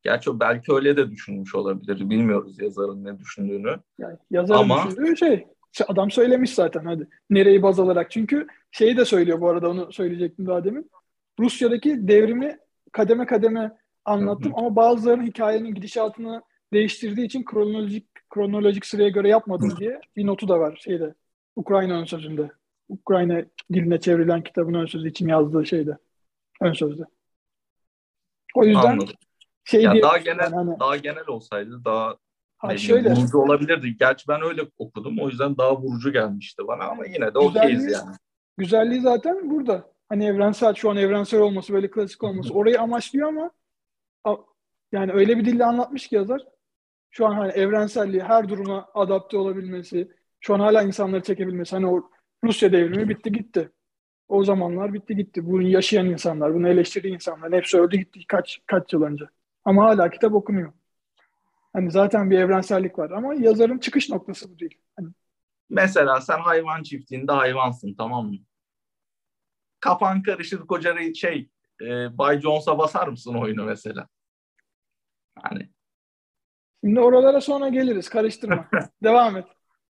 Gerçi 0.04 0.40
belki 0.40 0.74
öyle 0.74 0.98
de 0.98 1.12
düşünmüş 1.12 1.56
olabilir. 1.56 2.10
Bilmiyoruz 2.10 2.60
yazarın 2.60 3.06
ne 3.06 3.20
düşündüğünü. 3.20 3.76
Yani 3.98 4.18
yazarın 4.32 4.60
Ama... 4.60 4.86
düşündüğü 4.88 5.18
şey 5.18 5.48
adam 5.88 6.12
söylemiş 6.12 6.54
zaten 6.54 6.86
hadi. 6.86 7.08
Nereyi 7.30 7.64
baz 7.64 7.80
alarak. 7.80 8.12
Çünkü 8.12 8.48
şeyi 8.72 8.98
de 8.98 9.06
söylüyor 9.06 9.42
bu 9.42 9.50
arada 9.50 9.70
onu 9.70 9.94
söyleyecektim 9.94 10.48
daha 10.48 10.64
demin. 10.64 10.92
Rusya'daki 11.40 12.08
devrimi 12.08 12.58
kademe 12.92 13.26
kademe 13.26 13.78
anlattım 14.06 14.54
ama 14.56 14.76
bazılarının 14.76 15.26
hikayenin 15.26 15.74
gidişatını 15.74 16.42
değiştirdiği 16.74 17.26
için 17.26 17.46
kronolojik 17.46 18.08
kronolojik 18.34 18.86
sıraya 18.86 19.10
göre 19.10 19.30
yapmadım 19.30 19.78
diye 19.78 20.02
bir 20.16 20.26
notu 20.26 20.48
da 20.48 20.60
var 20.60 20.80
şeyde. 20.84 21.14
Ukrayna 21.56 22.00
ön 22.00 22.06
sözünde. 22.06 22.52
Ukrayna 22.90 23.46
diline 23.74 24.00
çevrilen 24.00 24.44
kitabın 24.44 24.74
ön 24.74 24.86
sözü 24.86 25.10
için 25.10 25.28
yazdığı 25.28 25.66
şeyde. 25.66 25.98
Ön 26.62 26.74
sözde. 26.74 27.04
O 28.56 28.64
yüzden 28.64 28.92
Anladım. 28.92 29.14
şey 29.64 29.82
ya 29.82 29.94
diye, 29.94 30.04
daha 30.04 30.18
genel 30.18 30.44
yani 30.44 30.56
hani, 30.56 30.80
daha 30.80 30.98
genel 30.98 31.28
olsaydı 31.28 31.86
daha 31.86 32.18
ha, 32.58 32.78
şöyle, 32.78 33.12
vurucu 33.12 33.38
olabilirdi. 33.38 33.98
Gerçi 33.98 34.28
ben 34.28 34.42
öyle 34.42 34.62
okudum. 34.78 35.20
O 35.20 35.30
yüzden 35.30 35.58
daha 35.58 35.78
vurucu 35.78 36.12
gelmişti 36.12 36.64
bana 36.68 36.84
ama 36.84 37.06
yine 37.06 37.34
de 37.34 37.40
okeyiz 37.40 37.92
yani. 37.92 38.16
Güzelliği 38.58 39.02
zaten 39.02 39.50
burada. 39.50 39.92
Hani 40.10 40.26
evrensel 40.26 40.74
şu 40.74 40.90
an 40.90 40.98
evrensel 40.98 41.40
olması 41.40 41.74
böyle 41.74 41.92
klasik 41.92 42.24
olması 42.24 42.54
orayı 42.54 42.82
amaçlıyor 42.82 43.28
ama 43.28 43.52
yani 44.92 45.12
öyle 45.12 45.38
bir 45.38 45.46
dille 45.46 45.66
anlatmış 45.66 46.08
ki 46.08 46.16
yazar 46.16 46.42
şu 47.12 47.28
an 47.28 47.34
hani 47.34 47.52
evrenselliği 47.52 48.24
her 48.24 48.50
duruma 48.50 48.90
adapte 48.94 49.38
olabilmesi, 49.38 50.12
şu 50.40 50.54
an 50.54 50.60
hala 50.60 50.82
insanları 50.82 51.24
çekebilmesi. 51.24 51.76
Hani 51.76 51.88
o 51.88 52.10
Rusya 52.44 52.72
devrimi 52.72 53.10
bitti 53.10 53.32
gitti. 53.32 53.72
O 54.28 54.44
zamanlar 54.44 54.94
bitti 54.94 55.16
gitti. 55.16 55.46
Bunu 55.46 55.62
yaşayan 55.62 56.06
insanlar, 56.06 56.54
bunu 56.54 56.70
eleştirdiği 56.70 57.14
insanlar 57.14 57.54
hepsi 57.54 57.80
öldü 57.80 57.98
gitti 57.98 58.20
kaç 58.28 58.62
kaç 58.66 58.94
yıl 58.94 59.02
önce. 59.02 59.26
Ama 59.66 59.86
hala 59.86 60.10
kitap 60.10 60.34
okunuyor. 60.34 60.74
Hani 61.74 61.92
zaten 61.92 62.32
bir 62.32 62.40
evrensellik 62.40 63.00
var 63.00 63.12
ama 63.12 63.34
yazarın 63.34 63.78
çıkış 63.78 64.10
noktası 64.10 64.52
bu 64.52 64.60
değil. 64.60 64.78
Hani... 64.96 65.08
Mesela 65.70 66.22
sen 66.22 66.40
hayvan 66.40 66.84
çiftliğinde 66.84 67.32
hayvansın 67.32 67.94
tamam 67.94 68.28
mı? 68.28 68.38
Kafan 69.80 70.24
karışır 70.24 70.60
koca 70.60 71.14
şey 71.14 71.50
e, 71.82 72.18
Bay 72.18 72.42
Jones'a 72.42 72.78
basar 72.78 73.08
mısın 73.08 73.36
oyunu 73.36 73.64
mesela? 73.66 74.08
Hani 75.36 75.70
Şimdi 76.84 77.00
oralara 77.00 77.42
sonra 77.42 77.70
geliriz. 77.70 78.10
Karıştırma. 78.10 78.68
Devam 79.04 79.38
et. 79.38 79.46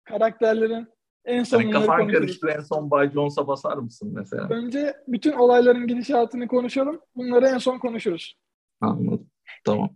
Karakterlerin 0.04 0.88
en 1.26 1.44
son 1.44 1.62
hani 1.62 1.72
kafan 1.72 2.08
karıştı 2.08 2.48
en 2.48 2.62
son 2.62 2.92
Bay 2.92 3.12
Jones'a 3.12 3.48
basar 3.48 3.78
mısın 3.78 4.12
mesela? 4.16 4.48
Önce 4.50 4.96
bütün 5.08 5.34
olayların 5.34 5.88
gidişatını 5.88 6.48
konuşalım. 6.48 7.02
Bunları 7.16 7.48
en 7.48 7.58
son 7.58 7.80
konuşuruz. 7.80 8.36
Anladım. 8.82 9.30
Tamam. 9.66 9.90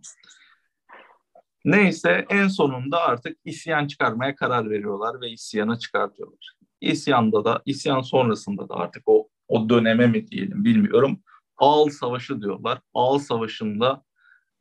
Neyse 1.64 2.26
en 2.30 2.48
sonunda 2.48 3.00
artık 3.00 3.38
isyan 3.44 3.86
çıkarmaya 3.86 4.36
karar 4.36 4.70
veriyorlar 4.70 5.20
ve 5.20 5.30
isyanı 5.30 5.78
çıkartıyorlar. 5.78 6.54
İsyanda 6.80 7.44
da, 7.44 7.62
isyan 7.66 8.00
sonrasında 8.00 8.68
da 8.68 8.74
artık 8.74 9.02
o 9.06 9.28
o 9.48 9.68
döneme 9.68 10.06
mi 10.06 10.28
diyelim 10.28 10.64
bilmiyorum. 10.64 11.20
Ağıl 11.56 11.88
Savaşı 11.88 12.40
diyorlar. 12.40 12.80
Ağıl 12.94 13.18
Savaşı'nda 13.18 14.02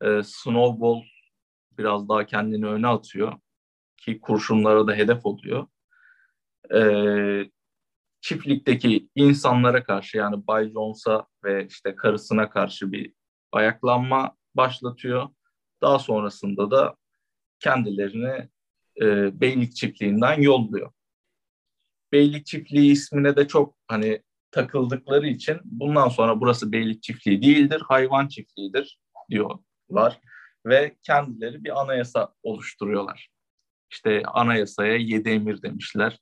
e, 0.02 0.24
Snowball 0.24 1.02
biraz 1.78 2.10
daha 2.10 2.26
kendini 2.26 2.68
öne 2.68 2.88
atıyor 2.88 3.34
ki 3.98 4.20
kurşunlara 4.20 4.88
da 4.88 4.94
hedef 4.94 5.26
oluyor. 5.26 5.68
Ee, 6.76 7.50
çiftlikteki 8.22 9.10
insanlara 9.16 9.84
karşı 9.84 10.18
yani 10.18 10.48
Bay 10.48 10.72
Jones'a 10.72 11.28
ve 11.44 11.68
işte 11.68 11.96
karısına 11.96 12.50
karşı 12.50 12.92
bir 12.92 13.14
ayaklanma 13.52 14.36
başlatıyor. 14.56 15.30
Daha 15.82 16.00
sonrasında 16.00 16.72
da 16.72 16.96
kendilerini 17.60 18.50
e, 19.02 19.40
Beylik 19.42 19.76
Çiftliği'nden 19.76 20.42
yolluyor. 20.42 20.92
Beylik 22.12 22.46
Çiftliği 22.46 22.92
ismine 22.92 23.36
de 23.36 23.48
çok 23.48 23.76
hani 23.88 24.24
takıldıkları 24.52 25.28
için 25.28 25.60
bundan 25.64 26.10
sonra 26.10 26.42
burası 26.42 26.72
Beylik 26.72 27.04
Çiftliği 27.04 27.42
değildir, 27.42 27.82
hayvan 27.88 28.28
çiftliğidir 28.28 29.00
diyorlar. 29.30 30.20
Ve 30.66 30.96
kendileri 31.04 31.64
bir 31.64 31.82
anayasa 31.82 32.34
oluşturuyorlar. 32.44 33.30
İşte 33.92 34.24
anayasaya 34.26 34.96
yedi 34.96 35.30
emir 35.30 35.62
demişler. 35.62 36.20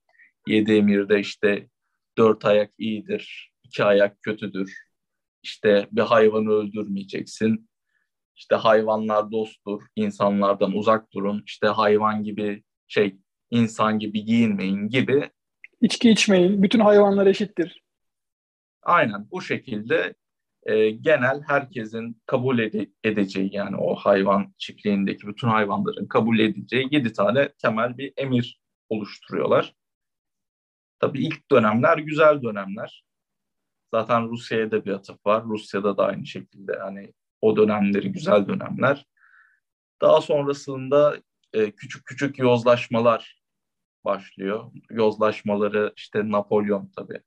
Yedi 0.47 0.73
emirde 0.73 1.19
işte 1.19 1.69
dört 2.17 2.45
ayak 2.45 2.71
iyidir, 2.77 3.51
iki 3.63 3.83
ayak 3.83 4.21
kötüdür. 4.21 4.77
İşte 5.43 5.87
bir 5.91 6.01
hayvanı 6.01 6.49
öldürmeyeceksin. 6.49 7.69
İşte 8.35 8.55
hayvanlar 8.55 9.31
dosttur, 9.31 9.83
insanlardan 9.95 10.71
uzak 10.71 11.13
durun. 11.13 11.43
İşte 11.47 11.67
hayvan 11.67 12.23
gibi 12.23 12.63
şey, 12.87 13.17
insan 13.49 13.99
gibi 13.99 14.25
giyinmeyin 14.25 14.89
gibi. 14.89 15.29
İçki 15.81 16.09
içmeyin, 16.09 16.63
bütün 16.63 16.79
hayvanlar 16.79 17.27
eşittir. 17.27 17.83
Aynen 18.83 19.31
bu 19.31 19.41
şekilde 19.41 20.13
e, 20.63 20.89
genel 20.89 21.41
herkesin 21.47 22.21
kabul 22.25 22.59
ede- 22.59 22.91
edeceği 23.03 23.55
yani 23.55 23.75
o 23.77 23.95
hayvan 23.95 24.53
çiftliğindeki 24.57 25.27
bütün 25.27 25.47
hayvanların 25.47 26.07
kabul 26.07 26.39
edeceği 26.39 26.87
yedi 26.91 27.13
tane 27.13 27.53
temel 27.53 27.97
bir 27.97 28.13
emir 28.17 28.61
oluşturuyorlar. 28.89 29.75
Tabii 30.99 31.25
ilk 31.25 31.51
dönemler 31.51 31.97
güzel 31.97 32.41
dönemler. 32.41 33.03
Zaten 33.93 34.29
Rusya'ya 34.29 34.71
da 34.71 34.85
bir 34.85 34.91
atıf 34.91 35.25
var. 35.25 35.43
Rusya'da 35.43 35.97
da 35.97 36.05
aynı 36.05 36.25
şekilde 36.25 36.79
hani 36.79 37.13
o 37.41 37.57
dönemleri 37.57 38.11
güzel 38.11 38.47
dönemler. 38.47 39.05
Daha 40.01 40.21
sonrasında 40.21 41.17
e, 41.53 41.71
küçük 41.71 42.05
küçük 42.05 42.39
yozlaşmalar 42.39 43.41
başlıyor. 44.05 44.71
Yozlaşmaları 44.89 45.93
işte 45.95 46.31
Napolyon 46.31 46.91
tabii 46.95 47.21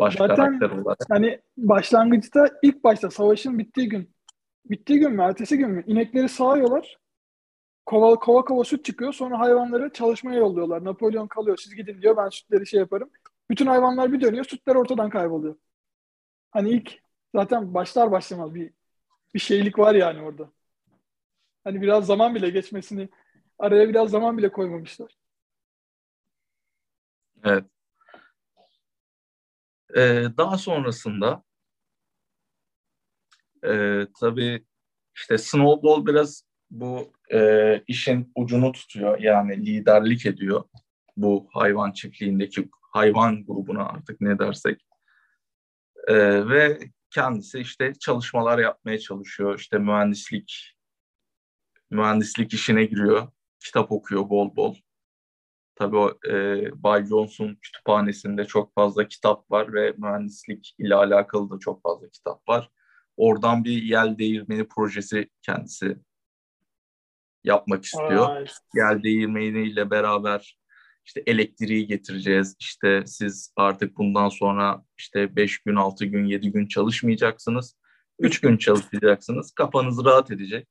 baş 0.00 0.16
Zaten 0.16 0.60
hani 1.08 1.40
başlangıçta 1.56 2.48
ilk 2.62 2.84
başta 2.84 3.10
savaşın 3.10 3.58
bittiği 3.58 3.88
gün 3.88 4.14
bittiği 4.64 4.98
gün 4.98 5.12
mü 5.12 5.22
ertesi 5.22 5.58
gün 5.58 5.70
mü 5.70 5.84
inekleri 5.86 6.28
sağıyorlar. 6.28 6.98
Kova 7.86 8.16
kova 8.16 8.44
kova 8.44 8.64
süt 8.64 8.84
çıkıyor. 8.84 9.12
Sonra 9.12 9.38
hayvanları 9.38 9.92
çalışmaya 9.92 10.38
yolluyorlar. 10.38 10.84
Napolyon 10.84 11.26
kalıyor. 11.26 11.56
Siz 11.56 11.74
gidin 11.74 12.02
diyor. 12.02 12.16
Ben 12.16 12.28
sütleri 12.28 12.66
şey 12.66 12.80
yaparım. 12.80 13.10
Bütün 13.50 13.66
hayvanlar 13.66 14.12
bir 14.12 14.20
dönüyor. 14.20 14.44
Sütler 14.44 14.74
ortadan 14.74 15.10
kayboluyor. 15.10 15.56
Hani 16.50 16.70
ilk 16.70 16.98
zaten 17.34 17.74
başlar 17.74 18.10
başlamaz 18.10 18.54
bir 18.54 18.70
bir 19.34 19.40
şeylik 19.40 19.78
var 19.78 19.94
yani 19.94 20.22
orada. 20.22 20.50
Hani 21.64 21.82
biraz 21.82 22.06
zaman 22.06 22.34
bile 22.34 22.50
geçmesini 22.50 23.08
araya 23.58 23.88
biraz 23.88 24.10
zaman 24.10 24.38
bile 24.38 24.52
koymamışlar. 24.52 25.16
Evet. 27.44 27.64
Ee, 29.96 30.26
daha 30.36 30.58
sonrasında 30.58 31.42
e, 33.64 34.06
tabii 34.20 34.64
işte 35.16 35.38
Snowball 35.38 36.06
biraz 36.06 36.44
bu 36.70 37.12
e, 37.32 37.82
işin 37.86 38.32
ucunu 38.34 38.72
tutuyor. 38.72 39.18
Yani 39.18 39.66
liderlik 39.66 40.26
ediyor 40.26 40.64
bu 41.16 41.48
hayvan 41.52 41.92
çiftliğindeki 41.92 42.68
hayvan 42.92 43.46
grubuna 43.46 43.84
artık 43.88 44.20
ne 44.20 44.38
dersek. 44.38 44.86
E, 46.08 46.14
ve 46.48 46.78
kendisi 47.10 47.58
işte 47.58 47.92
çalışmalar 48.00 48.58
yapmaya 48.58 48.98
çalışıyor. 48.98 49.58
İşte 49.58 49.78
mühendislik 49.78 50.76
mühendislik 51.90 52.54
işine 52.54 52.84
giriyor. 52.84 53.28
Kitap 53.64 53.92
okuyor 53.92 54.28
bol 54.28 54.56
bol. 54.56 54.76
Tabii 55.80 55.96
o 55.96 56.18
e, 56.28 56.32
Bay 56.82 57.06
Jones'un 57.06 57.54
kütüphanesinde 57.54 58.44
çok 58.44 58.74
fazla 58.74 59.08
kitap 59.08 59.50
var 59.50 59.72
ve 59.72 59.94
mühendislik 59.98 60.74
ile 60.78 60.94
alakalı 60.94 61.50
da 61.50 61.58
çok 61.58 61.82
fazla 61.82 62.08
kitap 62.08 62.48
var. 62.48 62.70
Oradan 63.16 63.64
bir 63.64 63.82
yel 63.82 64.18
değirmeni 64.18 64.68
projesi 64.68 65.30
kendisi 65.42 65.96
yapmak 67.44 67.84
istiyor. 67.84 68.36
Ay, 68.36 68.46
Yel 68.74 69.02
değirmeniyle 69.02 69.90
beraber 69.90 70.58
işte 71.04 71.22
elektriği 71.26 71.86
getireceğiz. 71.86 72.56
İşte 72.58 73.02
siz 73.06 73.52
artık 73.56 73.98
bundan 73.98 74.28
sonra 74.28 74.84
işte 74.98 75.36
5 75.36 75.58
gün, 75.58 75.76
6 75.76 76.04
gün, 76.04 76.24
7 76.24 76.52
gün 76.52 76.66
çalışmayacaksınız. 76.66 77.76
3 78.18 78.40
gün 78.40 78.56
çalışacaksınız. 78.56 79.52
Kafanız 79.52 80.04
rahat 80.04 80.30
edecek. 80.30 80.68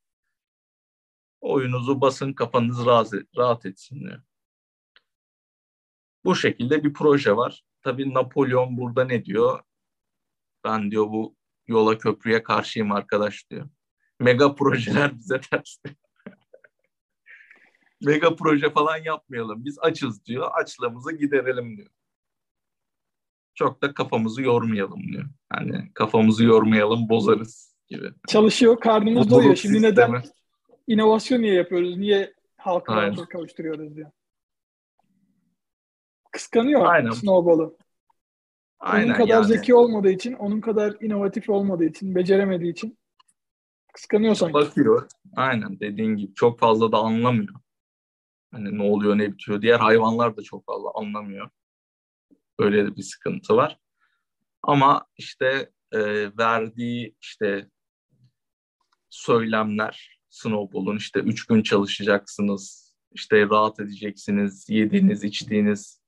Oyunuzu 1.41 2.01
basın 2.01 2.33
kafanız 2.33 2.85
rahat, 2.85 3.11
rahat 3.37 3.65
etsin 3.65 3.99
diyor. 3.99 4.21
Bu 6.25 6.35
şekilde 6.35 6.83
bir 6.83 6.93
proje 6.93 7.37
var. 7.37 7.63
Tabii 7.81 8.13
Napolyon 8.13 8.77
burada 8.77 9.03
ne 9.03 9.25
diyor? 9.25 9.59
Ben 10.63 10.91
diyor 10.91 11.05
bu 11.09 11.35
yola 11.67 11.97
köprüye 11.97 12.43
karşıyım 12.43 12.91
arkadaş 12.91 13.49
diyor. 13.49 13.69
Mega 14.19 14.55
projeler 14.55 15.17
bize 15.17 15.41
ters 15.41 15.77
diyor. 15.83 15.95
Mega 18.01 18.35
proje 18.35 18.69
falan 18.69 18.97
yapmayalım. 18.97 19.65
Biz 19.65 19.79
açız 19.79 20.25
diyor. 20.25 20.49
Açlığımızı 20.61 21.11
giderelim 21.11 21.77
diyor. 21.77 21.89
Çok 23.55 23.81
da 23.81 23.93
kafamızı 23.93 24.41
yormayalım 24.41 25.03
diyor. 25.03 25.25
Hani 25.49 25.91
kafamızı 25.93 26.43
yormayalım 26.43 27.09
bozarız 27.09 27.75
gibi. 27.87 28.09
çalışıyor, 28.27 28.79
karnımız 28.79 29.29
doyuyor. 29.29 29.55
Şimdi 29.55 29.81
neden 29.81 30.21
sistemi. 30.21 30.35
inovasyon 30.87 31.41
niye 31.41 31.53
yapıyoruz? 31.53 31.97
Niye 31.97 32.33
halkı 32.57 33.27
kavuşturuyoruz 33.29 33.95
diyor. 33.95 34.11
Kıskanıyor 36.39 36.85
Aynen. 36.85 37.11
Snowball'u. 37.11 37.63
Onun 37.63 37.77
Aynen 38.79 39.17
kadar 39.17 39.27
yani. 39.27 39.45
zeki 39.45 39.75
olmadığı 39.75 40.11
için, 40.11 40.33
onun 40.33 40.61
kadar 40.61 40.95
inovatif 41.01 41.49
olmadığı 41.49 41.85
için, 41.85 42.15
beceremediği 42.15 42.71
için 42.71 42.97
kıskanıyor 43.93 44.35
sanki. 44.35 44.53
Bakıyor. 44.53 45.09
Aynen 45.35 45.79
dediğin 45.79 46.15
gibi 46.15 46.33
çok 46.33 46.59
fazla 46.59 46.91
da 46.91 46.97
anlamıyor. 46.97 47.53
Hani 48.51 48.77
ne 48.77 48.83
oluyor 48.83 49.17
ne 49.17 49.31
bitiyor. 49.31 49.61
Diğer 49.61 49.79
hayvanlar 49.79 50.37
da 50.37 50.41
çok 50.41 50.65
fazla 50.65 50.89
anlamıyor. 50.95 51.49
Öyle 52.59 52.85
de 52.85 52.95
bir 52.95 53.03
sıkıntı 53.03 53.55
var. 53.55 53.79
Ama 54.63 55.05
işte 55.17 55.71
e, 55.91 55.99
verdiği 56.37 57.15
işte 57.21 57.69
söylemler 59.09 60.21
Snowball'un 60.29 60.97
işte 60.97 61.19
üç 61.19 61.45
gün 61.45 61.63
çalışacaksınız, 61.63 62.93
işte 63.11 63.41
rahat 63.49 63.79
edeceksiniz, 63.79 64.69
yediğiniz, 64.69 65.23
içtiğiniz 65.23 65.98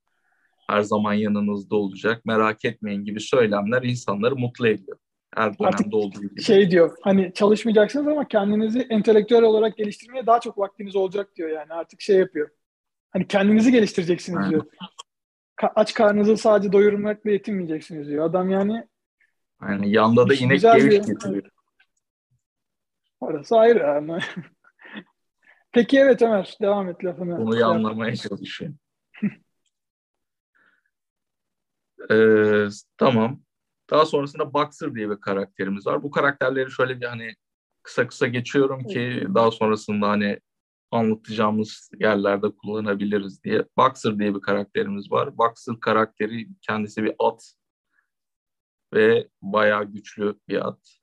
her 0.72 0.82
zaman 0.82 1.14
yanınızda 1.14 1.76
olacak, 1.76 2.26
merak 2.26 2.66
etmeyin 2.66 3.06
gibi 3.06 3.20
söylemler 3.20 3.84
insanları 3.84 4.36
mutlu 4.36 4.68
ediyor. 4.68 4.98
Her 5.36 5.46
dönemde 5.46 5.68
Artık 5.68 5.94
olduğu 5.94 6.22
gibi. 6.22 6.42
Şey 6.42 6.72
diyor, 6.72 6.98
hani 7.02 7.34
çalışmayacaksınız 7.34 8.08
ama 8.08 8.28
kendinizi 8.28 8.80
entelektüel 8.80 9.44
olarak 9.44 9.78
geliştirmeye 9.78 10.26
daha 10.26 10.40
çok 10.40 10.58
vaktiniz 10.58 10.96
olacak 10.96 11.36
diyor 11.36 11.50
yani. 11.50 11.74
Artık 11.74 12.02
şey 12.02 12.18
yapıyor. 12.18 12.50
Hani 13.12 13.28
kendinizi 13.28 13.72
geliştireceksiniz 13.72 14.38
Aynen. 14.38 14.50
diyor. 14.52 14.66
Ka- 15.58 15.72
aç 15.76 15.94
karnınızı 15.94 16.38
sadece 16.38 16.72
doyurmakla 16.72 17.32
yetinmeyeceksiniz 17.32 18.08
diyor. 18.08 18.26
Adam 18.26 18.50
yani 18.50 18.88
Yani 19.62 19.92
yanda 19.92 20.30
da 20.30 20.34
inek 20.34 20.62
geviş 20.62 21.08
getiriyor. 21.08 21.50
orası 23.20 23.58
ayrı 23.58 23.92
ama. 23.92 24.20
Peki 25.72 26.00
evet 26.00 26.22
Ömer, 26.22 26.58
devam 26.62 26.90
et 26.90 27.06
lafını. 27.06 27.38
Bunu 27.38 27.66
anlamaya 27.66 28.16
çalışıyor. 28.16 28.74
Ee, 32.12 32.68
tamam. 32.98 33.42
Daha 33.90 34.06
sonrasında 34.06 34.54
Boxer 34.54 34.96
diye 34.96 35.10
bir 35.10 35.22
karakterimiz 35.22 35.88
var. 35.88 36.04
Bu 36.04 36.12
karakterleri 36.12 36.72
şöyle 36.72 37.02
bir 37.02 37.06
hani 37.06 37.36
kısa 37.84 38.08
kısa 38.08 38.28
geçiyorum 38.28 38.84
ki 38.84 39.28
daha 39.36 39.52
sonrasında 39.52 40.10
hani 40.10 40.40
anlatacağımız 40.92 41.92
yerlerde 42.00 42.48
kullanabiliriz 42.56 43.44
diye. 43.44 43.66
Boxer 43.78 44.20
diye 44.20 44.36
bir 44.36 44.42
karakterimiz 44.42 45.12
var. 45.12 45.38
Boxer 45.38 45.80
karakteri 45.80 46.48
kendisi 46.62 47.04
bir 47.04 47.14
at 47.20 47.54
ve 48.94 49.28
bayağı 49.42 49.84
güçlü 49.86 50.40
bir 50.48 50.68
at. 50.68 51.02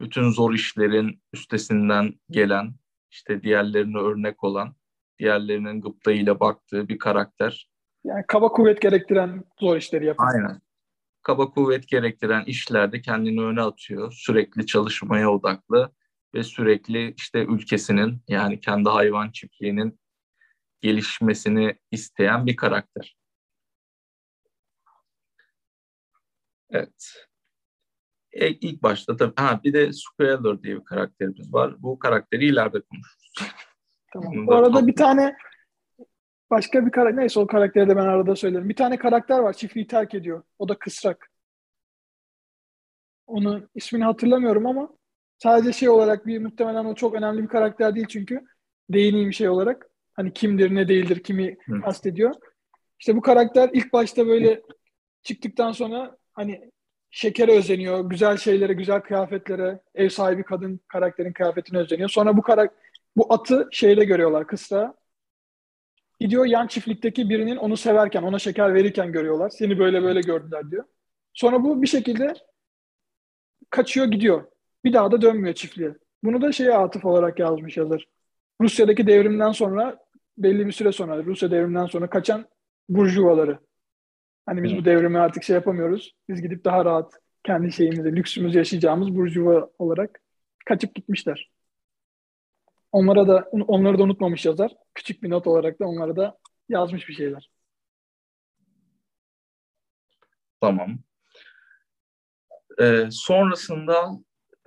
Bütün 0.00 0.30
zor 0.30 0.54
işlerin 0.54 1.22
üstesinden 1.32 2.20
gelen, 2.30 2.74
işte 3.10 3.42
diğerlerine 3.42 3.98
örnek 3.98 4.44
olan, 4.44 4.74
diğerlerinin 5.18 5.80
gıptayıyla 5.80 6.40
baktığı 6.40 6.88
bir 6.88 6.98
karakter. 6.98 7.70
Yani 8.06 8.24
kaba 8.28 8.48
kuvvet 8.48 8.82
gerektiren 8.82 9.44
zor 9.60 9.76
işleri 9.76 10.06
yapan. 10.06 10.26
Aynen. 10.26 10.60
Kaba 11.22 11.50
kuvvet 11.50 11.88
gerektiren 11.88 12.44
işlerde 12.44 13.00
kendini 13.00 13.42
öne 13.42 13.62
atıyor. 13.62 14.12
Sürekli 14.12 14.66
çalışmaya 14.66 15.30
odaklı 15.30 15.92
ve 16.34 16.42
sürekli 16.42 17.14
işte 17.16 17.44
ülkesinin 17.44 18.22
yani 18.28 18.60
kendi 18.60 18.88
hayvan 18.88 19.30
çiftliğinin 19.30 20.00
gelişmesini 20.80 21.78
isteyen 21.90 22.46
bir 22.46 22.56
karakter. 22.56 23.16
Evet. 26.70 27.26
E, 28.32 28.48
ilk 28.48 28.82
başta 28.82 29.16
tabii 29.16 29.34
ha 29.36 29.60
bir 29.64 29.72
de 29.72 29.90
Squealer 29.92 30.62
diye 30.62 30.76
bir 30.76 30.84
karakterimiz 30.84 31.54
var. 31.54 31.82
Bu 31.82 31.98
karakteri 31.98 32.46
ileride 32.46 32.80
konuşuruz. 32.80 33.52
Tamam. 34.12 34.46
Bu 34.46 34.52
da 34.52 34.56
arada 34.56 34.86
bir 34.86 34.96
tane 34.96 35.36
başka 36.50 36.86
bir 36.86 36.90
karakter, 36.90 37.22
neyse 37.22 37.40
o 37.40 37.46
karakteri 37.46 37.88
de 37.88 37.96
ben 37.96 38.06
arada 38.06 38.36
söylerim. 38.36 38.68
Bir 38.68 38.76
tane 38.76 38.96
karakter 38.98 39.38
var, 39.38 39.52
çiftliği 39.52 39.86
terk 39.86 40.14
ediyor. 40.14 40.42
O 40.58 40.68
da 40.68 40.78
kısrak. 40.78 41.30
Onun 43.26 43.68
ismini 43.74 44.04
hatırlamıyorum 44.04 44.66
ama 44.66 44.88
sadece 45.38 45.72
şey 45.72 45.88
olarak 45.88 46.26
bir 46.26 46.38
muhtemelen 46.38 46.84
o 46.84 46.94
çok 46.94 47.14
önemli 47.14 47.42
bir 47.42 47.48
karakter 47.48 47.94
değil 47.94 48.06
çünkü 48.06 48.44
değineyim 48.90 49.32
şey 49.32 49.48
olarak. 49.48 49.90
Hani 50.14 50.32
kimdir 50.32 50.74
ne 50.74 50.88
değildir 50.88 51.22
kimi 51.22 51.56
Hı. 51.66 51.80
kastediyor. 51.80 52.34
İşte 52.98 53.16
bu 53.16 53.20
karakter 53.20 53.70
ilk 53.72 53.92
başta 53.92 54.26
böyle 54.26 54.62
çıktıktan 55.22 55.72
sonra 55.72 56.16
hani 56.32 56.70
şekere 57.10 57.52
özeniyor, 57.52 58.10
güzel 58.10 58.36
şeylere, 58.36 58.72
güzel 58.72 59.00
kıyafetlere, 59.00 59.80
ev 59.94 60.08
sahibi 60.08 60.42
kadın 60.42 60.80
karakterin 60.88 61.32
kıyafetine 61.32 61.78
özeniyor. 61.78 62.08
Sonra 62.08 62.36
bu 62.36 62.42
karak 62.42 62.74
bu 63.16 63.32
atı 63.32 63.68
şeyde 63.72 64.04
görüyorlar 64.04 64.46
kısra. 64.46 64.94
Gidiyor 66.20 66.46
yan 66.46 66.66
çiftlikteki 66.66 67.28
birinin 67.28 67.56
onu 67.56 67.76
severken, 67.76 68.22
ona 68.22 68.38
şeker 68.38 68.74
verirken 68.74 69.12
görüyorlar. 69.12 69.48
Seni 69.50 69.78
böyle 69.78 70.02
böyle 70.02 70.20
gördüler 70.20 70.70
diyor. 70.70 70.84
Sonra 71.34 71.64
bu 71.64 71.82
bir 71.82 71.86
şekilde 71.86 72.34
kaçıyor 73.70 74.06
gidiyor. 74.06 74.44
Bir 74.84 74.92
daha 74.92 75.12
da 75.12 75.22
dönmüyor 75.22 75.54
çiftliğe. 75.54 75.94
Bunu 76.24 76.42
da 76.42 76.52
şeye 76.52 76.74
atıf 76.74 77.04
olarak 77.04 77.38
yazmış 77.38 77.76
yazar. 77.76 78.06
Rusya'daki 78.60 79.06
devrimden 79.06 79.52
sonra 79.52 79.98
belli 80.38 80.66
bir 80.66 80.72
süre 80.72 80.92
sonra 80.92 81.24
Rusya 81.24 81.50
devriminden 81.50 81.86
sonra 81.86 82.10
kaçan 82.10 82.46
burjuvaları. 82.88 83.58
Hani 84.46 84.62
biz 84.62 84.76
bu 84.76 84.84
devrimi 84.84 85.18
artık 85.18 85.44
şey 85.44 85.54
yapamıyoruz. 85.54 86.14
Biz 86.28 86.42
gidip 86.42 86.64
daha 86.64 86.84
rahat 86.84 87.12
kendi 87.44 87.72
şeyimizi, 87.72 88.16
lüksümüzü 88.16 88.58
yaşayacağımız 88.58 89.14
burjuva 89.14 89.70
olarak 89.78 90.20
kaçıp 90.66 90.94
gitmişler. 90.94 91.50
Onlara 92.92 93.28
da 93.28 93.50
onları 93.52 93.98
da 93.98 94.02
unutmamış 94.02 94.46
yazar. 94.46 94.72
Küçük 94.96 95.22
bir 95.22 95.30
not 95.30 95.46
olarak 95.46 95.80
da 95.80 95.86
onlara 95.86 96.16
da 96.16 96.38
yazmış 96.68 97.08
bir 97.08 97.14
şeyler. 97.14 97.50
Tamam. 100.60 100.98
Ee, 102.80 103.08
sonrasında 103.10 104.10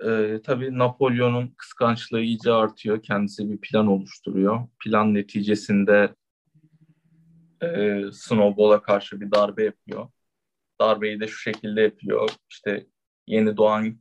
e, 0.04 0.40
tabii 0.44 0.78
Napolyon'un 0.78 1.54
kıskançlığı 1.58 2.20
iyice 2.20 2.52
artıyor. 2.52 3.02
Kendisi 3.02 3.50
bir 3.50 3.60
plan 3.60 3.86
oluşturuyor. 3.86 4.68
Plan 4.84 5.14
neticesinde 5.14 6.14
e, 7.62 8.02
Snowball'a 8.12 8.82
karşı 8.82 9.20
bir 9.20 9.30
darbe 9.30 9.64
yapıyor. 9.64 10.08
Darbeyi 10.80 11.20
de 11.20 11.26
şu 11.26 11.38
şekilde 11.38 11.80
yapıyor. 11.80 12.30
İşte 12.50 12.86
yeni 13.26 13.56
doğan 13.56 14.00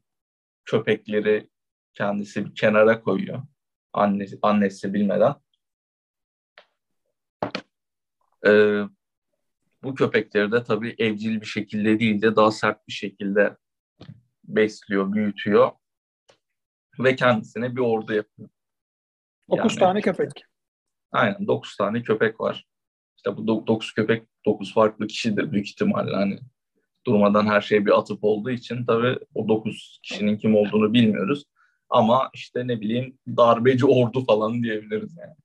köpekleri 0.65 1.49
kendisi 1.93 2.45
bir 2.45 2.55
kenara 2.55 3.01
koyuyor. 3.01 3.41
Annesi, 3.93 4.39
annesi 4.41 4.93
bilmeden. 4.93 5.35
Ee, 8.47 8.81
bu 9.83 9.95
köpekleri 9.95 10.51
de 10.51 10.63
tabii 10.63 10.95
evcil 10.97 11.41
bir 11.41 11.45
şekilde 11.45 11.99
değil 11.99 12.21
de 12.21 12.35
daha 12.35 12.51
sert 12.51 12.87
bir 12.87 12.93
şekilde 12.93 13.57
besliyor, 14.43 15.13
büyütüyor 15.13 15.71
ve 16.99 17.15
kendisine 17.15 17.75
bir 17.75 17.81
ordu 17.81 18.13
yapıyor. 18.13 18.49
9 19.49 19.71
yani, 19.71 19.79
tane 19.79 20.01
köpek. 20.01 20.29
Aynen 21.11 21.47
9 21.47 21.77
tane 21.77 22.03
köpek 22.03 22.39
var. 22.39 22.67
İşte 23.17 23.37
bu 23.37 23.67
9 23.67 23.93
köpek 23.93 24.27
9 24.45 24.73
farklı 24.73 25.07
kişidir 25.07 25.51
büyük 25.51 25.69
ihtimalle 25.69 26.15
hani 26.15 26.39
durmadan 27.05 27.45
her 27.45 27.61
şeye 27.61 27.85
bir 27.85 27.99
atıp 27.99 28.19
olduğu 28.21 28.49
için 28.49 28.85
tabii 28.85 29.19
o 29.35 29.47
9 29.47 29.99
kişinin 30.03 30.37
kim 30.37 30.55
olduğunu 30.55 30.93
bilmiyoruz. 30.93 31.45
Ama 31.89 32.29
işte 32.33 32.67
ne 32.67 32.81
bileyim 32.81 33.19
darbeci 33.27 33.85
ordu 33.85 34.25
falan 34.25 34.63
diyebiliriz 34.63 35.17
yani. 35.17 35.35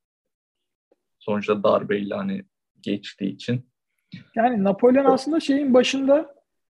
Sonuçta 1.19 1.63
darbeyle 1.63 2.15
hani 2.15 2.45
geçtiği 2.85 3.35
için. 3.35 3.67
Yani 4.37 4.65
Napolyon 4.65 5.05
aslında 5.05 5.41
şeyin 5.41 5.75
başında 5.75 6.35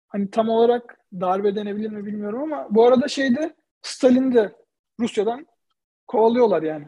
hani 0.09 0.31
tam 0.31 0.49
olarak 0.49 0.99
darbe 1.13 1.57
denebilir 1.57 1.91
mi 1.91 2.07
bilmiyorum 2.07 2.43
ama 2.43 2.67
bu 2.71 2.87
arada 2.87 3.09
şeyde 3.09 3.57
Stalin 3.83 4.35
de 4.35 4.57
Rusya'dan 5.01 5.47
kovalıyorlar 6.07 6.63
yani. 6.63 6.87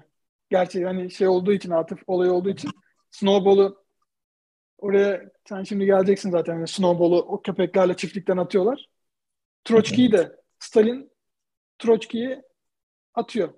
Gerçi 0.50 0.84
hani 0.84 1.10
şey 1.10 1.28
olduğu 1.28 1.52
için 1.52 1.70
atıf 1.70 2.02
olay 2.06 2.30
olduğu 2.30 2.48
için 2.50 2.70
Snowball'u 3.10 3.84
oraya 4.78 5.30
sen 5.48 5.62
şimdi 5.62 5.86
geleceksin 5.86 6.30
zaten 6.30 6.54
yani 6.54 6.68
Snowball'u 6.68 7.18
o 7.18 7.42
köpeklerle 7.42 7.96
çiftlikten 7.96 8.36
atıyorlar. 8.36 8.88
Troçki'yi 9.64 10.12
de 10.12 10.36
Stalin 10.58 11.10
Troçki'yi 11.78 12.42
atıyor 13.14 13.54